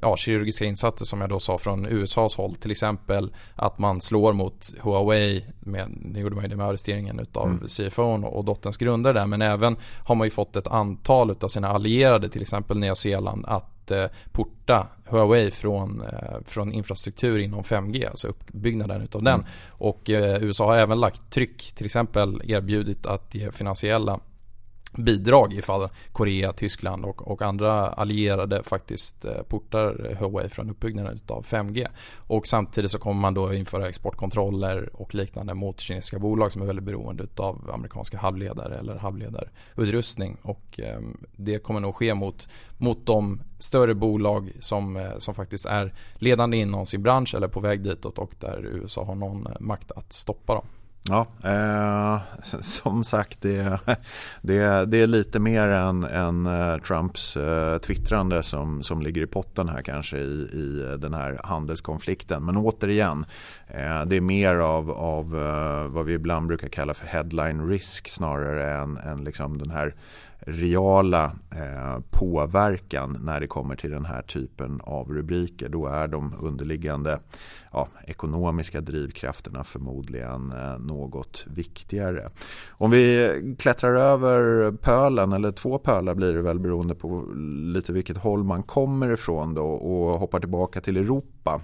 ja, 0.00 0.16
kirurgiska 0.16 0.64
insatser 0.64 1.04
som 1.04 1.20
jag 1.20 1.30
då 1.30 1.40
sa 1.40 1.58
från 1.58 1.86
USAs 1.86 2.36
håll. 2.36 2.54
Till 2.54 2.70
exempel 2.70 3.34
att 3.54 3.78
man 3.78 4.00
slår 4.00 4.32
mot 4.32 4.74
Huawei. 4.80 5.44
Med, 5.60 5.90
det 6.12 6.20
gjorde 6.20 6.34
man 6.34 6.44
ju 6.44 6.50
det 6.50 6.56
med 6.56 6.66
arresteringen 6.66 7.20
utav 7.20 7.46
mm. 7.46 7.68
CFO 7.68 8.26
och 8.26 8.44
dotterns 8.44 8.76
grundare 8.76 9.12
där. 9.12 9.26
Men 9.26 9.42
även 9.42 9.76
har 10.04 10.14
man 10.14 10.26
ju 10.26 10.30
fått 10.30 10.56
ett 10.56 10.66
antal 10.66 11.36
av 11.40 11.48
sina 11.48 11.68
allierade, 11.68 12.28
till 12.28 12.42
exempel 12.42 12.78
Nya 12.78 12.94
Zeeland, 12.94 13.44
att 13.46 13.75
eh, 13.90 14.06
porta 14.32 14.86
Huawei 15.04 15.50
från, 15.50 16.02
eh, 16.02 16.36
från 16.44 16.72
infrastruktur 16.72 17.38
inom 17.38 17.62
5G, 17.62 18.08
alltså 18.10 18.28
uppbyggnaden 18.28 19.02
utav 19.02 19.22
den. 19.22 19.34
Mm. 19.34 19.46
Och 19.68 20.10
eh, 20.10 20.44
USA 20.44 20.66
har 20.66 20.76
även 20.76 21.00
lagt 21.00 21.30
tryck, 21.30 21.72
till 21.74 21.86
exempel 21.86 22.42
erbjudit 22.44 23.06
att 23.06 23.34
ge 23.34 23.50
finansiella 23.52 24.20
bidrag 24.96 25.52
ifall 25.52 25.88
Korea, 26.12 26.52
Tyskland 26.52 27.04
och, 27.04 27.28
och 27.30 27.42
andra 27.42 27.88
allierade 27.88 28.62
faktiskt 28.62 29.24
eh, 29.24 29.42
portar 29.48 30.16
Huawei 30.18 30.48
från 30.48 30.70
uppbyggnaden 30.70 31.20
av 31.26 31.46
5G. 31.46 31.86
Och 32.16 32.46
samtidigt 32.46 32.90
så 32.90 32.98
kommer 32.98 33.20
man 33.20 33.34
då 33.34 33.54
införa 33.54 33.88
exportkontroller 33.88 34.90
och 34.92 35.14
liknande 35.14 35.54
mot 35.54 35.80
kinesiska 35.80 36.18
bolag 36.18 36.52
som 36.52 36.62
är 36.62 36.66
väldigt 36.66 36.84
beroende 36.84 37.26
av 37.36 37.70
amerikanska 37.74 38.18
halvledare 38.18 38.78
eller 38.78 38.96
halvledarutrustning. 38.96 40.36
Och 40.42 40.80
eh, 40.80 41.00
det 41.36 41.58
kommer 41.58 41.80
nog 41.80 41.94
ske 41.94 42.14
mot, 42.14 42.48
mot 42.78 43.06
de 43.06 43.40
större 43.58 43.94
bolag 43.94 44.52
som, 44.60 44.96
eh, 44.96 45.18
som 45.18 45.34
faktiskt 45.34 45.66
är 45.66 45.94
ledande 46.14 46.56
inom 46.56 46.86
sin 46.86 47.02
bransch 47.02 47.34
eller 47.34 47.48
på 47.48 47.60
väg 47.60 47.82
ditåt 47.82 48.18
och 48.18 48.34
där 48.38 48.64
USA 48.64 49.04
har 49.04 49.14
någon 49.14 49.46
eh, 49.46 49.52
makt 49.60 49.90
att 49.90 50.12
stoppa 50.12 50.54
dem. 50.54 50.66
Ja, 51.08 51.26
eh, 51.44 52.20
som 52.60 53.04
sagt 53.04 53.42
det, 53.42 53.80
det, 54.40 54.84
det 54.86 55.00
är 55.00 55.06
lite 55.06 55.38
mer 55.38 55.66
än, 55.66 56.04
än 56.04 56.46
eh, 56.46 56.78
Trumps 56.78 57.36
eh, 57.36 57.78
twittrande 57.78 58.42
som, 58.42 58.82
som 58.82 59.02
ligger 59.02 59.22
i 59.22 59.26
potten 59.26 59.68
här 59.68 59.82
kanske 59.82 60.18
i, 60.18 60.48
i 60.52 60.96
den 60.98 61.14
här 61.14 61.40
handelskonflikten. 61.44 62.44
Men 62.44 62.56
återigen, 62.56 63.26
eh, 63.68 64.04
det 64.06 64.16
är 64.16 64.20
mer 64.20 64.54
av, 64.54 64.90
av 64.90 65.38
eh, 65.38 65.88
vad 65.88 66.06
vi 66.06 66.12
ibland 66.12 66.46
brukar 66.46 66.68
kalla 66.68 66.94
för 66.94 67.06
headline 67.06 67.68
risk 67.68 68.08
snarare 68.08 68.74
än, 68.74 68.96
än 68.96 69.24
liksom 69.24 69.58
den 69.58 69.70
här 69.70 69.94
reala 70.46 71.24
eh, 71.50 72.00
påverkan 72.10 73.18
när 73.22 73.40
det 73.40 73.46
kommer 73.46 73.76
till 73.76 73.90
den 73.90 74.04
här 74.04 74.22
typen 74.22 74.80
av 74.84 75.12
rubriker. 75.12 75.68
Då 75.68 75.86
är 75.86 76.08
de 76.08 76.34
underliggande 76.40 77.18
ja, 77.72 77.88
ekonomiska 78.06 78.80
drivkrafterna 78.80 79.64
förmodligen 79.64 80.52
eh, 80.52 80.78
något 80.78 81.44
viktigare. 81.46 82.30
Om 82.70 82.90
vi 82.90 83.56
klättrar 83.58 83.94
över 83.94 84.72
pölen, 84.72 85.32
eller 85.32 85.52
två 85.52 85.78
pölar 85.78 86.14
blir 86.14 86.34
det 86.34 86.42
väl 86.42 86.58
beroende 86.58 86.94
på 86.94 87.24
lite 87.74 87.92
vilket 87.92 88.18
håll 88.18 88.44
man 88.44 88.62
kommer 88.62 89.12
ifrån 89.12 89.54
då 89.54 89.66
och 89.66 90.18
hoppar 90.18 90.40
tillbaka 90.40 90.80
till 90.80 90.96
Europa 90.96 91.60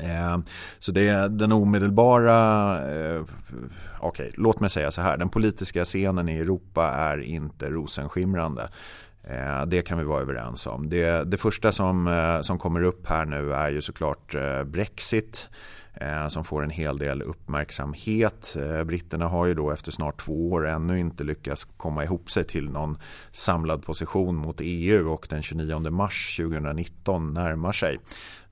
Eh, 0.00 0.38
så 0.78 0.92
det 0.92 1.08
är 1.08 1.28
den 1.28 1.52
omedelbara, 1.52 2.32
eh, 2.92 3.22
okej 4.00 4.26
okay, 4.28 4.30
låt 4.34 4.60
mig 4.60 4.70
säga 4.70 4.90
så 4.90 5.00
här, 5.00 5.16
den 5.16 5.28
politiska 5.28 5.84
scenen 5.84 6.28
i 6.28 6.38
Europa 6.38 6.90
är 6.90 7.18
inte 7.18 7.70
rosenskimrande. 7.70 8.68
Eh, 9.24 9.66
det 9.66 9.82
kan 9.82 9.98
vi 9.98 10.04
vara 10.04 10.20
överens 10.20 10.66
om. 10.66 10.88
Det, 10.88 11.30
det 11.30 11.36
första 11.36 11.72
som, 11.72 12.38
som 12.42 12.58
kommer 12.58 12.82
upp 12.82 13.08
här 13.08 13.24
nu 13.24 13.54
är 13.54 13.68
ju 13.68 13.82
såklart 13.82 14.34
Brexit 14.66 15.48
som 16.28 16.44
får 16.44 16.62
en 16.64 16.70
hel 16.70 16.98
del 16.98 17.22
uppmärksamhet. 17.22 18.56
Britterna 18.86 19.26
har 19.26 19.46
ju 19.46 19.54
då 19.54 19.70
efter 19.70 19.92
snart 19.92 20.20
två 20.20 20.50
år 20.50 20.66
ännu 20.66 21.00
inte 21.00 21.24
lyckats 21.24 21.64
komma 21.76 22.04
ihop 22.04 22.30
sig 22.30 22.44
till 22.44 22.70
någon 22.70 22.98
samlad 23.32 23.82
position 23.82 24.36
mot 24.36 24.56
EU 24.60 25.12
och 25.12 25.26
den 25.30 25.42
29 25.42 25.90
mars 25.90 26.36
2019 26.36 27.34
närmar 27.34 27.72
sig. 27.72 27.98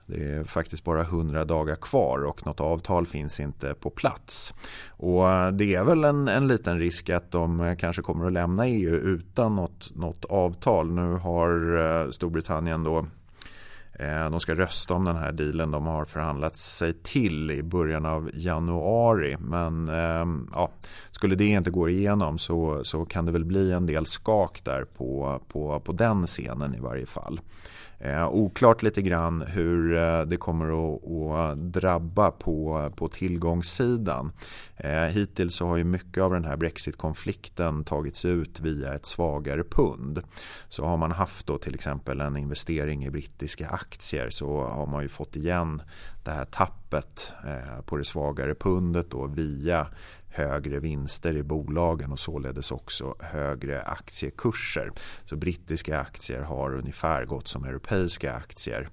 Det 0.06 0.32
är 0.32 0.44
faktiskt 0.44 0.84
bara 0.84 1.00
100 1.00 1.44
dagar 1.44 1.76
kvar 1.76 2.24
och 2.24 2.46
något 2.46 2.60
avtal 2.60 3.06
finns 3.06 3.40
inte 3.40 3.74
på 3.74 3.90
plats. 3.90 4.54
Och 4.88 5.30
eh, 5.30 5.52
det 5.52 5.74
är 5.74 5.84
väl 5.84 6.04
en, 6.04 6.28
en 6.28 6.48
liten 6.48 6.78
risk 6.78 7.10
att 7.10 7.30
de 7.30 7.60
eh, 7.60 7.76
kanske 7.76 8.02
kommer 8.02 8.26
att 8.26 8.32
lämna 8.32 8.68
EU 8.68 8.94
utan 8.94 9.56
något, 9.56 9.90
något 9.94 10.24
avtal. 10.24 10.90
Nu 10.90 11.12
har 11.12 11.78
eh, 11.78 12.10
Storbritannien 12.10 12.84
då 12.84 13.06
Eh, 14.02 14.30
de 14.30 14.40
ska 14.40 14.54
rösta 14.54 14.94
om 14.94 15.04
den 15.04 15.16
här 15.16 15.32
dealen 15.32 15.70
de 15.70 15.86
har 15.86 16.04
förhandlat 16.04 16.56
sig 16.56 16.92
till 16.92 17.50
i 17.50 17.62
början 17.62 18.06
av 18.06 18.30
januari. 18.34 19.36
Men 19.40 19.88
ehm, 19.88 20.50
ja, 20.52 20.70
skulle 21.10 21.34
det 21.34 21.46
inte 21.46 21.70
gå 21.70 21.88
igenom 21.88 22.38
så, 22.38 22.84
så 22.84 23.04
kan 23.04 23.26
det 23.26 23.32
väl 23.32 23.44
bli 23.44 23.72
en 23.72 23.86
del 23.86 24.06
skak 24.06 24.60
där 24.64 24.84
på, 24.84 25.40
på, 25.48 25.80
på 25.80 25.92
den 25.92 26.26
scenen 26.26 26.74
i 26.74 26.80
varje 26.80 27.06
fall. 27.06 27.40
Eh, 28.04 28.28
oklart 28.28 28.82
lite 28.82 29.02
grann 29.02 29.42
hur 29.42 29.96
eh, 29.96 30.22
det 30.22 30.36
kommer 30.36 30.94
att, 30.94 31.04
att, 31.04 31.58
drabba 31.58 32.30
på, 32.30 32.90
på 32.96 33.08
tillgångssidan. 33.08 34.32
Eh, 34.76 34.90
hittills 34.90 35.56
så 35.56 35.66
har 35.66 35.76
ju 35.76 35.84
mycket 35.84 36.22
av 36.22 36.32
den 36.32 36.44
här 36.44 36.56
brexitkonflikten 36.56 37.84
tagits 37.84 38.24
ut 38.24 38.60
via 38.60 38.94
ett 38.94 39.06
svagare 39.06 39.64
pund. 39.64 40.22
Så 40.68 40.84
har 40.84 40.96
man 40.96 41.12
haft 41.12 41.46
då 41.46 41.58
till 41.58 41.74
exempel 41.74 42.20
en 42.20 42.36
investering 42.36 43.04
i 43.04 43.10
brittiska 43.10 43.68
aktier 43.68 43.91
så 44.30 44.64
har 44.64 44.86
man 44.86 45.02
ju 45.02 45.08
fått 45.08 45.36
igen 45.36 45.82
det 46.24 46.30
här 46.30 46.44
tappet 46.44 47.32
eh, 47.46 47.80
på 47.80 47.96
det 47.96 48.04
svagare 48.04 48.54
pundet 48.54 49.10
då 49.10 49.26
via 49.26 49.86
högre 50.28 50.80
vinster 50.80 51.36
i 51.36 51.42
bolagen 51.42 52.12
och 52.12 52.18
således 52.18 52.70
också 52.70 53.14
högre 53.20 53.82
aktiekurser. 53.82 54.90
Så 55.24 55.36
brittiska 55.36 56.00
aktier 56.00 56.40
har 56.40 56.74
ungefär 56.74 57.24
gått 57.24 57.48
som 57.48 57.64
europeiska 57.64 58.34
aktier 58.34 58.88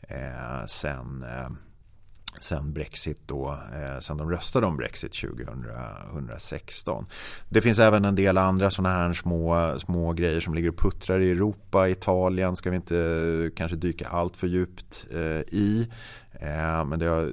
eh, 0.00 0.66
sen 0.66 1.22
eh, 1.22 1.50
sen 2.40 2.72
Brexit 2.72 3.22
då, 3.26 3.58
eh, 3.74 3.98
sen 4.00 4.16
de 4.16 4.30
röstade 4.30 4.66
om 4.66 4.76
Brexit 4.76 5.12
2016. 5.12 7.06
Det 7.48 7.60
finns 7.60 7.78
även 7.78 8.04
en 8.04 8.14
del 8.14 8.38
andra 8.38 8.70
sådana 8.70 8.94
här 8.94 9.12
små, 9.12 9.74
små 9.78 10.12
grejer 10.12 10.40
som 10.40 10.54
ligger 10.54 10.68
och 10.68 10.78
puttrar 10.78 11.20
i 11.20 11.30
Europa. 11.30 11.88
Italien 11.88 12.56
ska 12.56 12.70
vi 12.70 12.76
inte 12.76 12.98
eh, 12.98 13.56
kanske 13.56 13.76
dyka 13.76 14.08
allt 14.08 14.36
för 14.36 14.46
djupt 14.46 15.06
eh, 15.12 15.40
i. 15.40 15.88
Eh, 16.42 16.84
men 16.84 16.98
det 16.98 17.06
har 17.06 17.32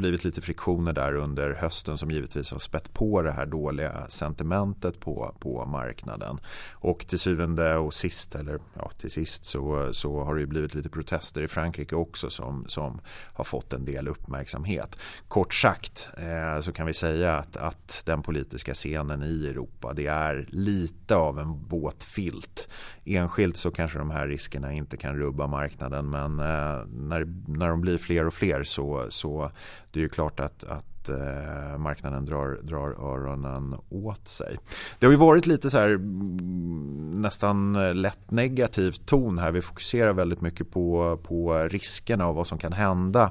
blivit 0.00 0.24
lite 0.24 0.40
friktioner 0.40 0.92
där 0.92 1.14
under 1.14 1.54
hösten 1.54 1.98
som 1.98 2.10
givetvis 2.10 2.52
har 2.52 2.58
spett 2.58 2.94
på 2.94 3.22
det 3.22 3.32
här 3.32 3.46
dåliga 3.46 4.06
sentimentet 4.08 5.00
på, 5.00 5.34
på 5.38 5.66
marknaden. 5.66 6.40
Och 6.72 7.06
till 7.08 7.18
syvende 7.18 7.76
och 7.76 7.94
sist, 7.94 8.34
eller 8.34 8.60
ja, 8.74 8.90
till 8.98 9.10
sist 9.10 9.44
så, 9.44 9.88
så 9.92 10.20
har 10.20 10.34
det 10.34 10.46
blivit 10.46 10.74
lite 10.74 10.88
protester 10.88 11.42
i 11.42 11.48
Frankrike 11.48 11.96
också 11.96 12.30
som, 12.30 12.64
som 12.68 13.00
har 13.32 13.44
fått 13.44 13.72
en 13.72 13.84
del 13.84 14.08
uppmärksamhet. 14.08 14.96
Kort 15.28 15.54
sagt 15.54 16.08
eh, 16.16 16.60
så 16.62 16.72
kan 16.72 16.86
vi 16.86 16.94
säga 16.94 17.36
att, 17.36 17.56
att 17.56 18.02
den 18.06 18.22
politiska 18.22 18.74
scenen 18.74 19.22
i 19.22 19.46
Europa 19.48 19.92
det 19.94 20.06
är 20.06 20.46
lite 20.48 21.16
av 21.16 21.38
en 21.38 21.64
våt 21.68 22.02
filt. 22.02 22.68
Enskilt 23.04 23.56
så 23.56 23.70
kanske 23.70 23.98
de 23.98 24.10
här 24.10 24.26
riskerna 24.26 24.72
inte 24.72 24.96
kan 24.96 25.16
rubba 25.16 25.46
marknaden 25.46 26.10
men 26.10 26.38
eh, 26.38 26.86
när, 26.86 27.48
när 27.48 27.68
de 27.68 27.80
blir 27.80 27.98
fler 27.98 28.26
och 28.26 28.34
fler 28.34 28.49
sker 28.50 28.64
så, 28.64 29.06
så 29.08 29.50
det 29.92 30.00
är 30.00 30.02
ju 30.02 30.08
klart 30.08 30.40
att, 30.40 30.64
att 30.64 31.08
eh, 31.08 31.78
marknaden 31.78 32.24
drar, 32.24 32.58
drar 32.62 32.88
öronen 32.88 33.76
åt 33.88 34.28
sig. 34.28 34.56
Det 34.98 35.06
har 35.06 35.10
ju 35.10 35.18
varit 35.18 35.46
lite 35.46 35.70
så 35.70 35.78
här 35.78 35.88
mm, 35.88 37.10
nästan 37.22 37.72
lätt 38.02 38.30
negativ 38.30 38.92
ton 38.92 39.38
här. 39.38 39.52
Vi 39.52 39.62
fokuserar 39.62 40.12
väldigt 40.12 40.40
mycket 40.40 40.70
på, 40.70 41.18
på 41.22 41.54
riskerna 41.70 42.28
och 42.28 42.34
vad 42.34 42.46
som 42.46 42.58
kan 42.58 42.72
hända 42.72 43.30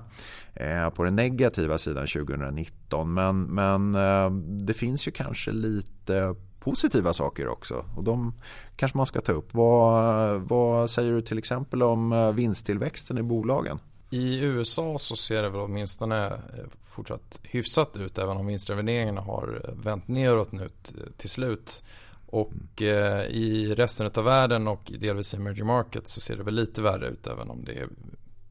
eh, 0.53 0.89
på 0.89 1.03
den 1.03 1.15
negativa 1.15 1.77
sidan 1.77 2.07
2019. 2.07 3.13
Men, 3.13 3.43
men 3.43 3.95
eh, 3.95 4.31
det 4.65 4.73
finns 4.73 5.07
ju 5.07 5.11
kanske 5.11 5.51
lite 5.51 6.35
positiva 6.59 7.13
saker 7.13 7.47
också 7.47 7.85
och 7.95 8.03
de 8.03 8.33
kanske 8.75 8.97
man 8.97 9.05
ska 9.05 9.21
ta 9.21 9.31
upp. 9.31 9.53
Vad, 9.53 10.41
vad 10.41 10.89
säger 10.89 11.11
du 11.11 11.21
till 11.21 11.37
exempel 11.37 11.83
om 11.83 12.13
eh, 12.13 12.31
vinsttillväxten 12.31 13.17
i 13.17 13.23
bolagen? 13.23 13.79
I 14.09 14.39
USA 14.39 14.99
så 14.99 15.15
ser 15.15 15.41
det 15.41 15.49
väl 15.49 15.61
åtminstone 15.61 16.25
eh, 16.27 16.65
fortsatt 16.83 17.39
hyfsat 17.43 17.97
ut 17.97 18.17
även 18.17 18.37
om 18.37 18.45
vinstrevideringarna 18.45 19.21
har 19.21 19.61
eh, 19.63 19.73
vänt 19.83 20.07
neråt 20.07 20.51
nu 20.51 20.69
till 21.17 21.29
slut. 21.29 21.83
Och 22.25 22.81
eh, 22.81 23.23
i 23.25 23.75
resten 23.75 24.11
av 24.15 24.23
världen 24.23 24.67
och 24.67 24.91
delvis 24.99 25.33
i 25.33 25.37
emerging 25.37 25.65
markets 25.65 26.13
så 26.13 26.21
ser 26.21 26.37
det 26.37 26.43
väl 26.43 26.55
lite 26.55 26.81
värre 26.81 27.07
ut 27.07 27.27
även 27.27 27.49
om 27.49 27.65
det 27.65 27.87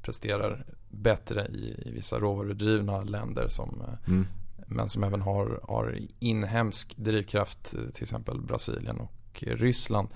presterar 0.03 0.65
bättre 0.89 1.47
i, 1.47 1.83
i 1.87 1.91
vissa 1.93 2.19
råvarudrivna 2.19 3.03
länder 3.03 3.49
som 3.49 3.83
mm. 4.07 4.27
men 4.67 4.89
som 4.89 5.05
även 5.05 5.21
har, 5.21 5.61
har 5.63 5.99
inhemsk 6.19 6.97
drivkraft 6.97 7.75
till 7.95 8.03
exempel 8.03 8.41
Brasilien 8.41 9.01
och 9.01 9.13
och 9.43 9.59
Ryssland. 9.59 10.09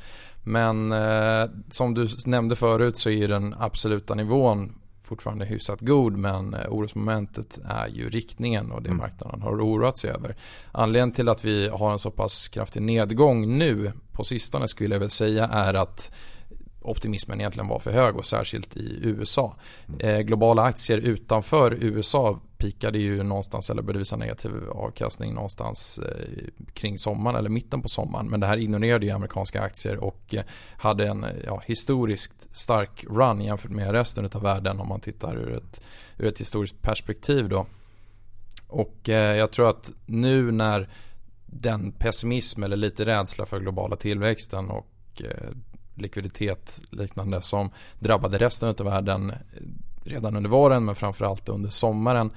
Men 0.43 0.93
eh, 0.93 1.51
som 1.71 1.95
du 1.95 2.09
nämnde 2.27 2.57
förut 2.57 2.97
så 2.97 3.11
är 3.11 3.29
den 3.29 3.55
absoluta 3.59 4.15
nivån 4.15 4.75
fortfarande 5.13 5.45
hyfsat 5.45 5.81
god 5.81 6.17
men 6.17 6.55
eh, 6.55 6.73
orosmomentet 6.73 7.59
är 7.65 7.89
ju 7.89 8.11
riktningen 8.11 8.73
och 8.73 8.83
det 8.83 8.89
mm. 8.89 8.99
marknaden 8.99 9.43
har 9.43 9.53
oroat 9.53 9.99
sig 9.99 10.11
över. 10.11 10.37
Anledningen 10.73 11.13
till 11.13 11.29
att 11.29 11.45
vi 11.45 11.69
har 11.69 11.93
en 11.93 11.99
så 11.99 12.11
pass 12.11 12.49
kraftig 12.49 12.83
nedgång 12.83 13.59
nu 13.59 13.93
på 14.13 14.25
sistone 14.25 14.69
skulle 14.69 14.95
jag 14.95 15.01
väl 15.01 15.11
säga 15.11 15.47
är 15.47 15.75
att 15.75 16.11
optimismen 16.85 17.41
egentligen 17.41 17.69
var 17.69 17.79
för 17.79 17.93
hög 17.93 18.17
och 18.17 18.27
särskilt 18.27 18.77
i 18.77 18.99
USA. 19.03 19.57
Mm. 19.89 20.01
Eh, 20.01 20.21
globala 20.21 20.63
aktier 20.63 20.99
utanför 20.99 21.79
USA 21.81 22.41
pikade 22.59 22.99
ju 22.99 23.23
någonstans 23.23 23.71
eller 23.71 23.83
började 23.83 23.99
visa 23.99 24.17
negativ 24.17 24.51
avkastning 24.71 25.35
någonstans 25.35 25.99
eh, 25.99 26.45
kring 26.75 26.99
sommaren 26.99 27.37
eller 27.37 27.51
mitten 27.51 27.83
på 27.83 27.89
sommaren. 27.89 28.29
Men 28.29 28.41
det 28.41 28.47
här 28.47 28.57
ignorerade 28.57 29.07
ju 29.07 29.13
amerikanska 29.13 29.63
aktier 29.63 29.97
och 29.97 30.35
eh, 30.35 30.43
hade 30.77 31.09
en 31.09 31.27
ja, 31.47 31.63
historiskt 31.67 32.47
stark 32.51 33.05
run 33.11 33.41
jämfört 33.41 33.71
med 33.71 33.93
resten 33.93 34.29
av 34.33 34.43
världen 34.43 34.81
om 34.81 34.89
man 34.89 35.01
tittar 35.01 35.37
ur 35.37 35.57
ett, 35.57 35.81
ur 36.19 36.27
ett 36.27 36.41
historiskt 36.41 36.83
perspektiv 36.83 37.49
då. 37.49 37.67
Och 38.69 39.09
eh, 39.09 39.37
jag 39.37 39.51
tror 39.51 39.71
att 39.71 39.93
nu 40.07 40.53
när 40.53 40.89
den 41.47 41.93
pessimism 41.93 42.63
eller 42.63 42.77
lite 42.77 43.07
rädsla 43.07 43.47
för 43.47 43.61
globala 43.61 43.97
tillväxten 43.97 44.71
och 44.71 45.23
eh, 45.25 45.51
likviditet 46.03 46.81
liknande 46.91 47.43
som 47.43 47.71
drabbade 47.99 48.39
resten 48.39 48.69
av 48.69 48.85
världen 48.85 49.33
redan 50.05 50.37
under 50.37 50.51
våren 50.51 50.85
men 50.85 50.95
framförallt 50.95 51.49
under 51.49 51.71
sommaren 51.71 52.31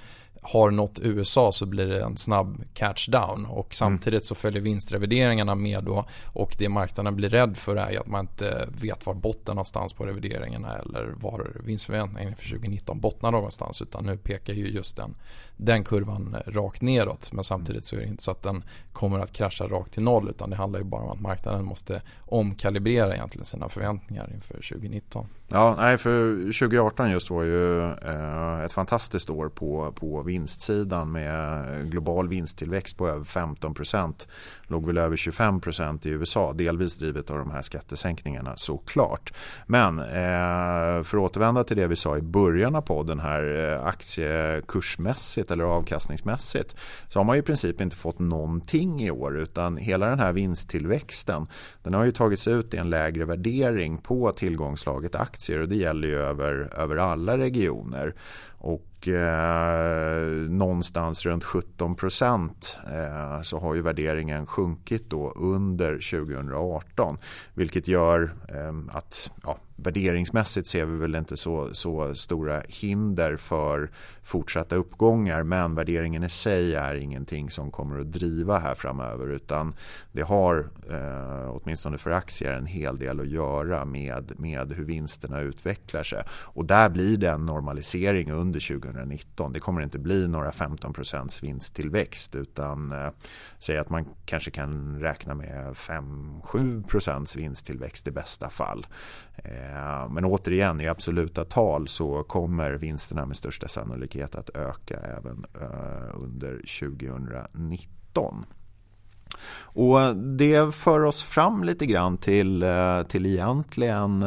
har 0.48 0.72
nått 0.72 1.00
USA 1.00 1.52
så 1.52 1.66
blir 1.66 1.88
det 1.88 2.04
en 2.04 2.18
snabb 2.18 2.64
catchdown 2.74 3.46
och 3.46 3.66
mm. 3.66 3.72
samtidigt 3.72 4.26
så 4.26 4.36
följer 4.36 4.62
vinstrevideringarna 4.62 5.56
med 5.56 5.84
då 5.84 6.06
och 6.26 6.56
det 6.58 6.70
marknaden 6.70 7.16
blir 7.16 7.30
rädd 7.30 7.58
för 7.58 7.76
är 7.76 8.00
att 8.00 8.08
man 8.08 8.22
inte 8.22 8.70
vet 8.82 9.06
var 9.06 9.14
botten 9.14 9.56
någonstans 9.56 9.94
på 9.94 10.06
revideringarna 10.06 10.78
eller 10.78 11.14
var 11.22 11.52
vinstförväntningen 11.66 12.36
för 12.36 12.50
2019 12.50 13.00
bottnar 13.00 13.32
någonstans 13.32 13.82
utan 13.82 14.06
nu 14.06 14.18
pekar 14.18 14.54
ju 14.54 14.68
just 14.68 14.98
den, 14.98 15.16
den 15.58 15.84
kurvan 15.84 16.36
rakt 16.46 16.82
neråt 16.82 17.32
men 17.32 17.44
samtidigt 17.44 17.86
så 17.86 17.96
är 17.96 18.00
det 18.00 18.08
inte 18.08 18.24
så 18.24 18.32
att 18.32 18.44
den 18.44 18.64
kommer 18.94 19.20
att 19.20 19.32
krascha 19.32 19.68
rakt 19.68 19.94
till 19.94 20.04
noll 20.04 20.30
utan 20.30 20.50
det 20.50 20.56
handlar 20.56 20.80
ju 20.80 20.86
bara 20.86 21.02
om 21.02 21.12
att 21.12 21.22
marknaden 21.22 21.66
måste 21.66 22.02
omkalibrera 22.20 23.14
egentligen 23.16 23.46
sina 23.46 23.70
förväntningar 23.70 24.32
inför 24.34 24.54
2019. 24.54 25.28
Ja, 25.48 25.76
nej, 25.78 25.98
för 25.98 26.36
2018 26.36 27.12
just 27.12 27.30
var 27.30 27.44
ju 27.44 27.82
eh, 27.82 28.62
ett 28.66 28.74
fantastiskt 28.74 29.30
år 29.30 29.50
på, 29.50 29.94
på 29.96 30.22
vinstsidan 30.36 31.12
med 31.12 31.92
global 31.92 32.28
vinsttillväxt 32.28 32.98
på 32.98 33.08
över 33.08 33.24
15 33.24 33.74
procent. 33.74 34.28
Låg 34.68 34.86
väl 34.86 34.98
över 34.98 35.18
25 35.18 35.62
procent 35.62 36.06
i 36.06 36.10
USA, 36.10 36.54
delvis 36.54 36.96
drivet 36.96 37.30
av 37.30 37.38
de 37.38 37.52
här 37.52 37.62
skattesänkningarna 37.62 38.58
såklart. 38.58 39.34
Men 39.68 40.00
eh, 40.00 41.04
för 41.04 41.18
att 41.18 41.24
återvända 41.24 41.64
till 41.64 41.78
det 41.78 41.88
vi 41.88 41.96
sa 41.96 42.18
i 42.18 42.22
början 42.22 42.76
av 42.76 42.82
podden 42.82 43.20
här 43.20 43.74
eh, 43.74 43.86
aktiekursmässigt 43.86 45.52
eller 45.52 45.64
avkastningsmässigt 45.64 46.76
så 47.08 47.20
har 47.20 47.24
man 47.24 47.38
i 47.38 47.42
princip 47.42 47.82
inte 47.82 47.96
fått 47.96 48.20
någonting 48.20 49.04
i 49.04 49.12
år 49.12 49.40
utan 49.40 49.78
hela 49.78 50.10
den 50.10 50.20
här 50.20 50.34
vinsttillväxten 50.34 51.48
den 51.84 51.94
har 51.94 52.06
ju 52.06 52.12
tagits 52.12 52.48
ut 52.48 52.74
i 52.74 52.78
en 52.78 52.90
lägre 52.90 53.26
värdering 53.26 53.98
på 53.98 54.32
tillgångslaget 54.32 55.16
aktier 55.16 55.46
aktier 55.46 55.62
och 55.62 55.70
det 55.70 55.76
gäller 55.76 56.08
ju 56.08 56.16
över, 56.16 56.70
över 56.78 56.98
alla 56.98 57.38
regioner. 57.38 58.14
Och 58.58 58.95
eh, 59.08 60.50
någonstans 60.50 61.26
runt 61.26 61.44
17 61.44 61.96
procent 61.96 62.80
eh, 62.88 63.42
så 63.42 63.60
har 63.60 63.76
ju 63.76 63.82
värderingen 63.82 64.46
sjunkit 64.46 65.10
då 65.10 65.32
under 65.36 65.92
2018. 65.92 67.18
Vilket 67.54 67.88
gör 67.88 68.34
eh, 68.50 68.98
att 68.98 69.32
ja, 69.44 69.58
värderingsmässigt 69.76 70.68
ser 70.68 70.86
vi 70.86 70.98
väl 70.98 71.16
inte 71.16 71.38
så, 71.38 71.74
så 71.74 72.16
stora 72.16 72.62
hinder 72.68 73.36
för 73.36 73.90
fortsatta 74.24 74.76
uppgångar 74.76 75.44
men 75.44 75.76
värderingen 75.76 76.24
i 76.24 76.30
sig 76.30 76.76
är 76.76 76.96
ingenting 76.96 77.50
som 77.50 77.72
kommer 77.72 78.00
att 78.00 78.12
driva 78.12 78.60
här 78.60 78.76
framöver 78.76 79.28
utan 79.28 79.76
det 80.12 80.22
har 80.22 80.70
eh, 80.90 81.56
åtminstone 81.56 81.98
för 81.98 82.12
aktier 82.12 82.54
en 82.54 82.66
hel 82.66 83.00
del 83.00 83.20
att 83.20 83.28
göra 83.28 83.86
med, 83.86 84.40
med 84.40 84.74
hur 84.74 84.86
vinsterna 84.86 85.40
utvecklar 85.40 86.04
sig 86.04 86.24
och 86.30 86.66
där 86.66 86.90
blir 86.90 87.18
det 87.18 87.30
en 87.30 87.46
normalisering 87.46 88.32
under 88.32 88.80
2019. 88.80 89.54
Det 89.54 89.60
kommer 89.60 89.82
inte 89.82 90.00
bli 90.00 90.28
några 90.28 90.52
15 90.52 90.94
vinsttillväxt 91.42 92.36
utan 92.36 92.92
eh, 92.92 93.10
säg 93.60 93.78
att 93.78 93.90
man 93.90 94.06
kanske 94.26 94.52
kan 94.52 95.00
räkna 95.00 95.34
med 95.34 95.74
5-7 95.74 97.38
vinsttillväxt 97.38 98.08
i 98.08 98.12
bästa 98.12 98.50
fall. 98.50 98.88
Eh, 99.38 100.10
men 100.10 100.26
återigen 100.26 100.82
i 100.82 100.88
absoluta 100.88 101.46
tal 101.46 101.88
så 101.88 102.24
kommer 102.24 102.72
vinsterna 102.72 103.26
med 103.26 103.38
största 103.38 103.68
sannolikhet 103.68 104.36
att 104.36 104.50
öka 104.50 105.00
även 105.00 105.46
eh, 105.62 106.24
under 106.24 106.62
2019. 106.80 108.46
Och 109.58 110.16
det 110.16 110.76
för 110.76 111.04
oss 111.04 111.24
fram 111.24 111.64
lite 111.64 111.86
grann 111.86 112.18
till, 112.18 112.64
eh, 112.64 113.02
till 113.04 113.26
egentligen 113.26 114.24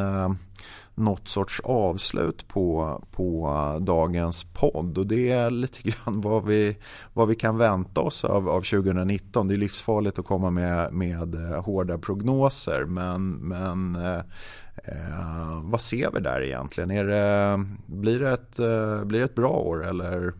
något 0.95 1.29
sorts 1.29 1.61
avslut 1.65 2.49
på, 2.49 3.01
på 3.13 3.49
dagens 3.81 4.45
podd 4.45 4.99
och 4.99 5.07
det 5.07 5.31
är 5.31 5.51
lite 5.51 5.79
grann 5.83 6.21
vad 6.21 6.45
vi, 6.45 6.77
vad 7.13 7.29
vi 7.29 7.35
kan 7.35 7.59
vänta 7.59 8.01
oss 8.01 8.25
av, 8.25 8.49
av 8.49 8.61
2019. 8.61 9.49
Det 9.49 9.55
är 9.55 9.59
livsfarligt 9.59 10.19
att 10.19 10.25
komma 10.25 10.51
med, 10.51 10.93
med 10.93 11.35
hårda 11.65 11.99
prognoser 11.99 12.85
men, 12.85 13.31
men 13.31 13.99
Eh, 14.85 15.61
vad 15.63 15.81
ser 15.81 16.11
vi 16.11 16.21
där 16.21 16.43
egentligen? 16.43 16.91
Är 16.91 17.05
det, 17.05 17.65
blir, 17.87 18.21
det 18.21 18.31
ett, 18.31 18.59
eh, 18.59 19.05
blir 19.05 19.19
det 19.19 19.25
ett 19.25 19.35
bra 19.35 19.51
år 19.51 19.87
eller 19.87 20.33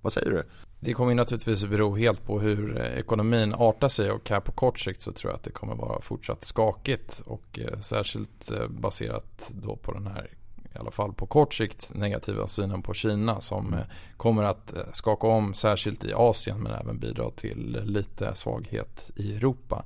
vad 0.00 0.12
säger 0.12 0.30
du? 0.30 0.42
Det 0.80 0.94
kommer 0.94 1.14
naturligtvis 1.14 1.64
att 1.64 1.70
bero 1.70 1.96
helt 1.96 2.24
på 2.24 2.40
hur 2.40 2.80
eh, 2.80 2.98
ekonomin 2.98 3.54
artar 3.58 3.88
sig 3.88 4.10
och 4.10 4.30
här 4.30 4.40
på 4.40 4.52
kort 4.52 4.80
sikt 4.80 5.02
så 5.02 5.12
tror 5.12 5.32
jag 5.32 5.36
att 5.36 5.44
det 5.44 5.50
kommer 5.50 5.74
vara 5.74 6.00
fortsatt 6.00 6.44
skakigt 6.44 7.22
och 7.26 7.58
eh, 7.58 7.80
särskilt 7.80 8.52
baserat 8.68 9.50
då 9.54 9.76
på 9.76 9.92
den 9.92 10.06
här 10.06 10.30
i 10.74 10.78
alla 10.78 10.90
fall 10.90 11.12
på 11.12 11.26
kort 11.26 11.54
sikt 11.54 11.94
negativa 11.94 12.48
synen 12.48 12.82
på 12.82 12.94
Kina 12.94 13.40
som 13.40 13.66
mm. 13.66 13.84
kommer 14.16 14.42
att 14.42 14.74
skaka 14.92 15.26
om 15.26 15.54
särskilt 15.54 16.04
i 16.04 16.12
Asien 16.14 16.62
men 16.62 16.72
även 16.72 16.98
bidra 16.98 17.30
till 17.30 17.80
lite 17.84 18.34
svaghet 18.34 19.10
i 19.16 19.36
Europa. 19.36 19.84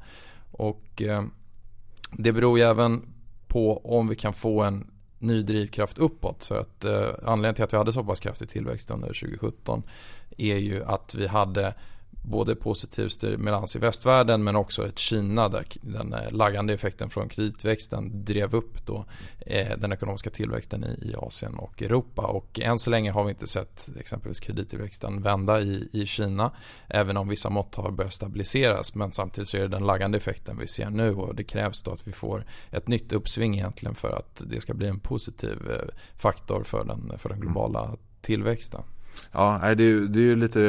Och 0.51 1.03
det 2.13 2.33
beror 2.33 2.59
ju 2.59 2.65
även 2.65 3.16
på 3.49 3.79
om 3.85 4.09
vi 4.09 4.17
kan 4.17 4.33
få 4.33 4.63
en 4.63 4.91
ny 5.19 5.43
drivkraft 5.43 5.99
uppåt. 5.99 6.43
Så 6.43 6.55
att 6.55 6.85
eh, 6.85 7.09
anledningen 7.23 7.55
till 7.55 7.65
att 7.65 7.73
vi 7.73 7.77
hade 7.77 7.93
så 7.93 8.05
pass 8.05 8.21
kraftig 8.21 8.49
tillväxt 8.49 8.91
under 8.91 9.07
2017 9.07 9.83
är 10.37 10.57
ju 10.57 10.85
att 10.85 11.15
vi 11.15 11.27
hade 11.27 11.75
både 12.23 12.57
positiv 12.57 13.09
stimulans 13.09 13.77
i 13.77 13.79
västvärlden 13.79 14.45
men 14.45 14.57
också 14.57 14.87
ett 14.87 14.99
Kina 14.99 15.49
där 15.49 15.67
den 15.81 16.13
eh, 16.13 16.33
laggande 16.33 16.75
effekten 16.75 17.11
från 17.11 17.29
kreditväxten 17.29 18.25
drev 18.25 18.55
upp 18.55 18.87
då 18.87 19.05
eh, 19.41 19.79
den 19.79 19.93
ekonomiska 19.93 20.31
tillväxten 20.31 20.85
i, 20.85 21.15
Asien 21.19 21.55
och 21.55 21.83
Europa. 21.83 22.23
Och 22.23 22.61
än 22.61 22.79
så 22.79 22.91
länge 22.91 23.11
har 23.11 23.25
vi 23.25 23.31
inte 23.31 23.47
sett 23.47 23.91
exempelvis 23.99 24.41
kredittillväxten 24.41 25.23
vända 25.23 25.61
i, 25.61 25.89
i 25.93 26.07
Kina 26.07 26.53
även 26.89 27.17
om 27.17 27.29
vissa 27.29 27.51
mått 27.51 27.75
har 27.75 27.91
börjat 27.91 28.15
stabiliseras 28.15 28.95
men 28.95 29.13
samtidigt 29.13 29.49
så 29.49 29.57
är 29.57 29.61
det 29.61 29.69
den 29.69 29.87
laggande 29.87 30.19
effekten 30.19 30.59
vi 30.59 30.67
ser 30.67 30.91
nu 30.91 31.15
och 31.15 31.35
det 31.35 31.45
krävs 31.45 31.83
då 31.83 31.91
att 31.91 32.07
vi 32.07 32.13
får 32.13 32.45
ett 32.71 32.89
nytt 32.89 33.13
uppsving 33.13 33.55
egentligen 33.55 33.95
för 33.95 34.17
att 34.17 34.43
det 34.47 34.61
ska 34.61 34.75
bli 34.75 34.89
en 34.89 35.01
positiv 35.01 35.71
eh, 35.71 35.95
faktor 36.17 36.63
för 36.65 36.85
den, 36.85 37.13
för 37.19 37.29
den 37.29 37.41
globala 37.41 37.97
tillväxten. 38.21 38.83
Ja, 39.33 39.61
det 39.77 39.85
är, 39.85 40.01
det 40.01 40.31
är 40.31 40.37
lite, 40.37 40.61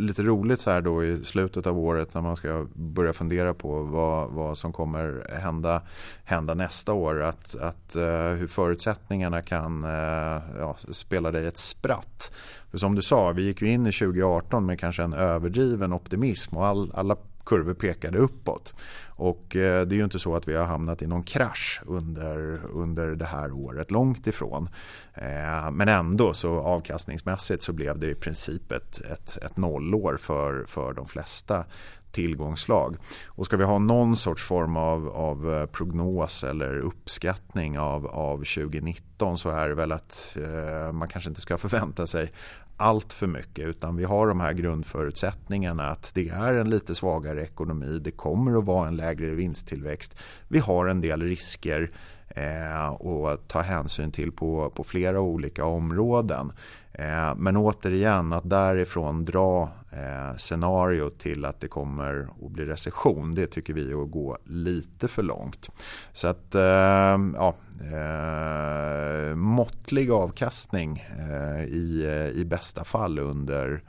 lite 0.00 0.22
roligt 0.22 0.60
så 0.60 0.70
här 0.70 0.80
då 0.80 1.04
i 1.04 1.24
slutet 1.24 1.66
av 1.66 1.78
året 1.78 2.14
när 2.14 2.22
man 2.22 2.36
ska 2.36 2.66
börja 2.74 3.12
fundera 3.12 3.54
på 3.54 3.82
vad, 3.82 4.30
vad 4.30 4.58
som 4.58 4.72
kommer 4.72 5.26
hända, 5.40 5.82
hända 6.24 6.54
nästa 6.54 6.92
år. 6.92 7.22
Att, 7.22 7.56
att 7.56 7.96
uh, 7.96 8.32
hur 8.38 8.48
förutsättningarna 8.48 9.42
kan 9.42 9.84
uh, 9.84 10.42
ja, 10.58 10.76
spela 10.90 11.30
dig 11.30 11.46
ett 11.46 11.58
spratt. 11.58 12.32
För 12.70 12.78
som 12.78 12.94
du 12.94 13.02
sa, 13.02 13.32
vi 13.32 13.42
gick 13.42 13.62
ju 13.62 13.68
in 13.68 13.86
i 13.86 13.92
2018 13.92 14.66
med 14.66 14.80
kanske 14.80 15.02
en 15.02 15.12
överdriven 15.12 15.92
optimism 15.92 16.56
och 16.56 16.66
all, 16.66 16.90
alla 16.94 17.16
kurvor 17.44 17.74
pekade 17.74 18.18
uppåt. 18.18 18.74
Och 19.06 19.56
eh, 19.56 19.86
det 19.86 19.94
är 19.94 19.96
ju 19.96 20.04
inte 20.04 20.18
så 20.18 20.36
att 20.36 20.48
vi 20.48 20.54
har 20.54 20.64
hamnat 20.64 21.02
i 21.02 21.06
någon 21.06 21.22
krasch 21.22 21.82
under, 21.86 22.60
under 22.72 23.06
det 23.06 23.24
här 23.24 23.52
året, 23.52 23.90
långt 23.90 24.26
ifrån. 24.26 24.68
Eh, 25.14 25.70
men 25.70 25.88
ändå 25.88 26.34
så 26.34 26.60
avkastningsmässigt 26.60 27.62
så 27.62 27.72
blev 27.72 27.98
det 27.98 28.10
i 28.10 28.14
princip 28.14 28.72
ett, 28.72 29.00
ett, 29.00 29.38
ett 29.42 29.56
nollår 29.56 30.16
för, 30.16 30.64
för 30.64 30.92
de 30.92 31.06
flesta 31.06 31.64
tillgångslag. 32.12 32.96
Och 33.26 33.46
ska 33.46 33.56
vi 33.56 33.64
ha 33.64 33.78
någon 33.78 34.16
sorts 34.16 34.42
form 34.42 34.76
av, 34.76 35.08
av 35.08 35.54
eh, 35.54 35.66
prognos 35.66 36.44
eller 36.44 36.78
uppskattning 36.78 37.78
av, 37.78 38.06
av 38.06 38.36
2019 38.36 39.38
så 39.38 39.50
är 39.50 39.68
det 39.68 39.74
väl 39.74 39.92
att 39.92 40.36
eh, 40.36 40.92
man 40.92 41.08
kanske 41.08 41.30
inte 41.30 41.40
ska 41.40 41.58
förvänta 41.58 42.06
sig 42.06 42.32
allt 42.76 43.12
för 43.12 43.26
mycket 43.26 43.66
utan 43.66 43.96
vi 43.96 44.04
har 44.04 44.28
de 44.28 44.40
här 44.40 44.52
grundförutsättningarna 44.52 45.88
att 45.88 46.12
det 46.14 46.28
är 46.28 46.52
en 46.52 46.70
lite 46.70 46.94
svagare 46.94 47.42
ekonomi, 47.42 47.98
det 47.98 48.10
kommer 48.10 48.58
att 48.58 48.64
vara 48.64 48.88
en 48.88 48.96
lägre 48.96 49.30
vinsttillväxt. 49.30 50.16
Vi 50.48 50.58
har 50.58 50.86
en 50.86 51.00
del 51.00 51.22
risker 51.22 51.90
eh, 52.36 53.36
ta 53.46 53.60
hänsyn 53.60 54.12
till 54.12 54.32
på, 54.32 54.70
på 54.70 54.84
flera 54.84 55.20
olika 55.20 55.64
områden. 55.64 56.52
Eh, 56.92 57.34
men 57.36 57.56
återigen, 57.56 58.32
att 58.32 58.50
därifrån 58.50 59.24
dra 59.24 59.68
eh, 59.90 60.36
scenario 60.36 61.10
till 61.10 61.44
att 61.44 61.60
det 61.60 61.68
kommer 61.68 62.28
att 62.44 62.50
bli 62.50 62.64
recession, 62.64 63.34
det 63.34 63.46
tycker 63.46 63.74
vi 63.74 63.90
är 63.90 64.02
att 64.02 64.10
gå 64.10 64.38
lite 64.44 65.08
för 65.08 65.22
långt. 65.22 65.70
Så 66.12 66.28
att, 66.28 66.54
eh, 66.54 67.18
ja, 67.34 67.54
eh, 67.92 69.36
måttlig 69.36 70.10
avkastning 70.10 71.06
eh, 71.18 71.64
i, 71.64 72.04
eh, 72.06 72.40
i 72.40 72.44
bästa 72.44 72.84
fall 72.84 73.18
under 73.18 73.82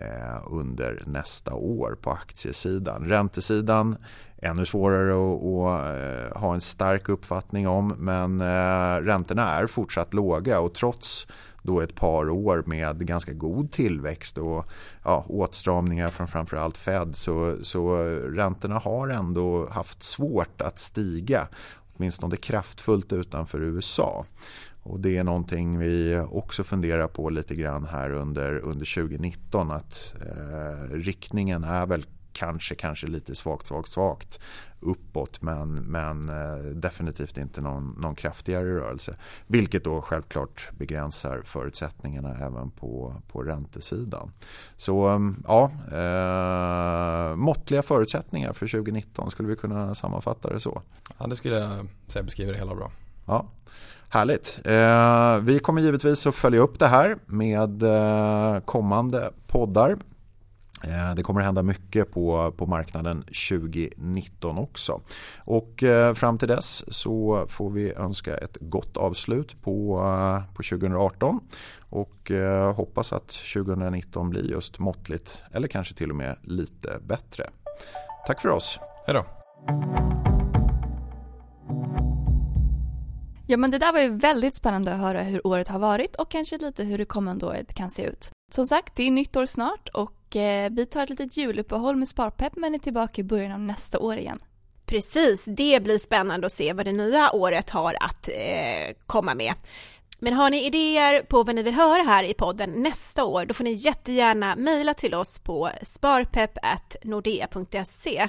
Eh, 0.00 0.42
under 0.46 1.02
nästa 1.06 1.54
år 1.54 1.96
på 2.00 2.10
aktiesidan. 2.10 3.04
Räntesidan 3.04 3.96
ännu 4.36 4.66
svårare 4.66 5.12
att, 5.12 5.44
att, 5.44 6.34
eh, 6.34 6.40
ha 6.40 6.54
en 6.54 6.60
stark 6.60 7.08
uppfattning 7.08 7.68
om 7.68 7.94
men 7.98 8.40
eh, 8.40 9.00
räntorna 9.00 9.50
är 9.50 9.66
fortsatt 9.66 10.14
låga 10.14 10.60
och 10.60 10.74
trots 10.74 11.26
då 11.62 11.80
ett 11.80 11.94
par 11.94 12.30
år 12.30 12.62
med 12.66 13.06
ganska 13.06 13.32
god 13.32 13.72
tillväxt 13.72 14.38
och 14.38 14.66
ja, 15.04 15.24
åtstramningar 15.28 16.08
från 16.08 16.28
framförallt 16.28 16.76
Fed 16.76 17.16
så, 17.16 17.56
så 17.62 17.96
räntorna 18.30 18.78
har 18.78 19.08
ändå 19.08 19.66
haft 19.66 20.02
svårt 20.02 20.62
att 20.62 20.78
stiga 20.78 21.48
åtminstone 21.96 22.36
kraftfullt 22.36 23.12
utanför 23.12 23.60
USA. 23.60 24.24
Och 24.84 25.00
det 25.00 25.16
är 25.16 25.24
någonting 25.24 25.78
vi 25.78 26.24
också 26.30 26.64
funderar 26.64 27.08
på 27.08 27.30
lite 27.30 27.54
grann 27.54 27.84
här 27.84 28.10
under, 28.10 28.58
under 28.58 28.94
2019 28.94 29.70
att 29.70 30.14
eh, 30.20 30.94
riktningen 30.94 31.64
är 31.64 31.86
väl 31.86 32.06
kanske, 32.32 32.74
kanske 32.74 33.06
lite 33.06 33.34
svagt, 33.34 33.66
svagt, 33.66 33.88
svagt 33.88 34.40
uppåt 34.80 35.42
men, 35.42 35.74
men 35.74 36.28
eh, 36.28 36.56
definitivt 36.56 37.38
inte 37.38 37.60
någon, 37.60 37.96
någon 38.00 38.14
kraftigare 38.14 38.64
rörelse. 38.64 39.16
Vilket 39.46 39.84
då 39.84 40.00
självklart 40.00 40.70
begränsar 40.78 41.42
förutsättningarna 41.44 42.36
även 42.36 42.70
på, 42.70 43.14
på 43.28 43.42
räntesidan. 43.42 44.32
Så 44.76 45.06
mm, 45.06 45.42
ja, 45.46 45.70
eh, 45.92 47.36
måttliga 47.36 47.82
förutsättningar 47.82 48.52
för 48.52 48.66
2019 48.66 49.30
skulle 49.30 49.48
vi 49.48 49.56
kunna 49.56 49.94
sammanfatta 49.94 50.52
det 50.52 50.60
så. 50.60 50.82
Ja 51.18 51.26
det 51.26 51.36
skulle 51.36 51.56
jag 51.56 51.86
säga 52.06 52.22
beskriver 52.22 52.52
det 52.52 52.58
hela 52.58 52.74
bra. 52.74 52.90
Ja. 53.26 53.46
Härligt. 54.14 54.60
Eh, 54.64 55.38
vi 55.38 55.58
kommer 55.58 55.82
givetvis 55.82 56.26
att 56.26 56.34
följa 56.34 56.60
upp 56.60 56.78
det 56.78 56.86
här 56.86 57.16
med 57.26 57.82
eh, 57.82 58.60
kommande 58.60 59.30
poddar. 59.46 59.90
Eh, 60.84 61.14
det 61.16 61.22
kommer 61.22 61.40
att 61.40 61.46
hända 61.46 61.62
mycket 61.62 62.12
på, 62.12 62.52
på 62.56 62.66
marknaden 62.66 63.24
2019 63.50 64.58
också. 64.58 65.00
Och 65.38 65.82
eh, 65.82 66.14
fram 66.14 66.38
till 66.38 66.48
dess 66.48 66.94
så 66.94 67.46
får 67.48 67.70
vi 67.70 67.92
önska 67.92 68.36
ett 68.36 68.56
gott 68.60 68.96
avslut 68.96 69.62
på, 69.62 69.98
eh, 69.98 70.54
på 70.54 70.62
2018 70.62 71.40
och 71.90 72.30
hoppas 72.74 73.12
att 73.12 73.28
2019 73.28 74.30
blir 74.30 74.50
just 74.50 74.78
måttligt 74.78 75.42
eller 75.52 75.68
kanske 75.68 75.94
till 75.94 76.10
och 76.10 76.16
med 76.16 76.36
lite 76.42 76.98
bättre. 77.06 77.50
Tack 78.26 78.40
för 78.40 78.48
oss. 78.48 78.78
Hej 79.06 79.14
då. 79.14 79.24
Ja 83.46 83.56
men 83.56 83.70
det 83.70 83.78
där 83.78 83.92
var 83.92 84.00
ju 84.00 84.08
väldigt 84.08 84.54
spännande 84.54 84.94
att 84.94 85.00
höra 85.00 85.22
hur 85.22 85.46
året 85.46 85.68
har 85.68 85.78
varit 85.78 86.16
och 86.16 86.30
kanske 86.30 86.58
lite 86.58 86.84
hur 86.84 86.98
det 86.98 87.04
kommande 87.04 87.46
året 87.46 87.74
kan 87.74 87.90
se 87.90 88.02
ut. 88.02 88.30
Som 88.52 88.66
sagt, 88.66 88.96
det 88.96 89.02
är 89.02 89.10
nytt 89.10 89.36
år 89.36 89.46
snart 89.46 89.88
och 89.88 90.36
eh, 90.36 90.70
vi 90.70 90.86
tar 90.86 91.02
ett 91.02 91.10
litet 91.10 91.36
juluppehåll 91.36 91.96
med 91.96 92.08
Sparpepp 92.08 92.56
men 92.56 92.74
är 92.74 92.78
tillbaka 92.78 93.20
i 93.20 93.24
början 93.24 93.52
av 93.52 93.60
nästa 93.60 93.98
år 93.98 94.16
igen. 94.16 94.38
Precis, 94.86 95.44
det 95.44 95.82
blir 95.82 95.98
spännande 95.98 96.46
att 96.46 96.52
se 96.52 96.72
vad 96.72 96.86
det 96.86 96.92
nya 96.92 97.32
året 97.32 97.70
har 97.70 97.96
att 98.00 98.28
eh, 98.28 98.94
komma 99.06 99.34
med. 99.34 99.54
Men 100.18 100.32
har 100.32 100.50
ni 100.50 100.66
idéer 100.66 101.22
på 101.22 101.42
vad 101.42 101.54
ni 101.54 101.62
vill 101.62 101.74
höra 101.74 102.02
här 102.02 102.24
i 102.24 102.34
podden 102.34 102.70
nästa 102.70 103.24
år, 103.24 103.46
då 103.46 103.54
får 103.54 103.64
ni 103.64 103.72
jättegärna 103.72 104.56
mejla 104.56 104.94
till 104.94 105.14
oss 105.14 105.38
på 105.38 105.70
sparpepp.nordea.se. 105.82 108.28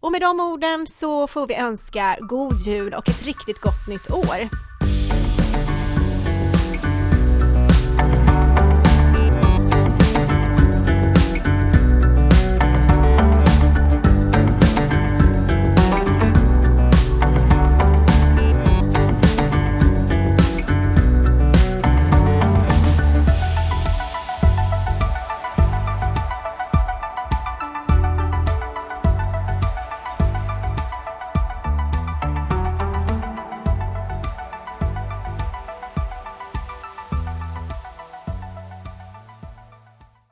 Och 0.00 0.12
med 0.12 0.20
de 0.20 0.40
orden 0.40 0.86
så 0.86 1.26
får 1.26 1.46
vi 1.46 1.54
önska 1.56 2.16
god 2.20 2.56
jul 2.60 2.94
och 2.94 3.08
ett 3.08 3.22
riktigt 3.22 3.60
gott 3.60 3.88
nytt 3.88 4.10
år. 4.10 4.69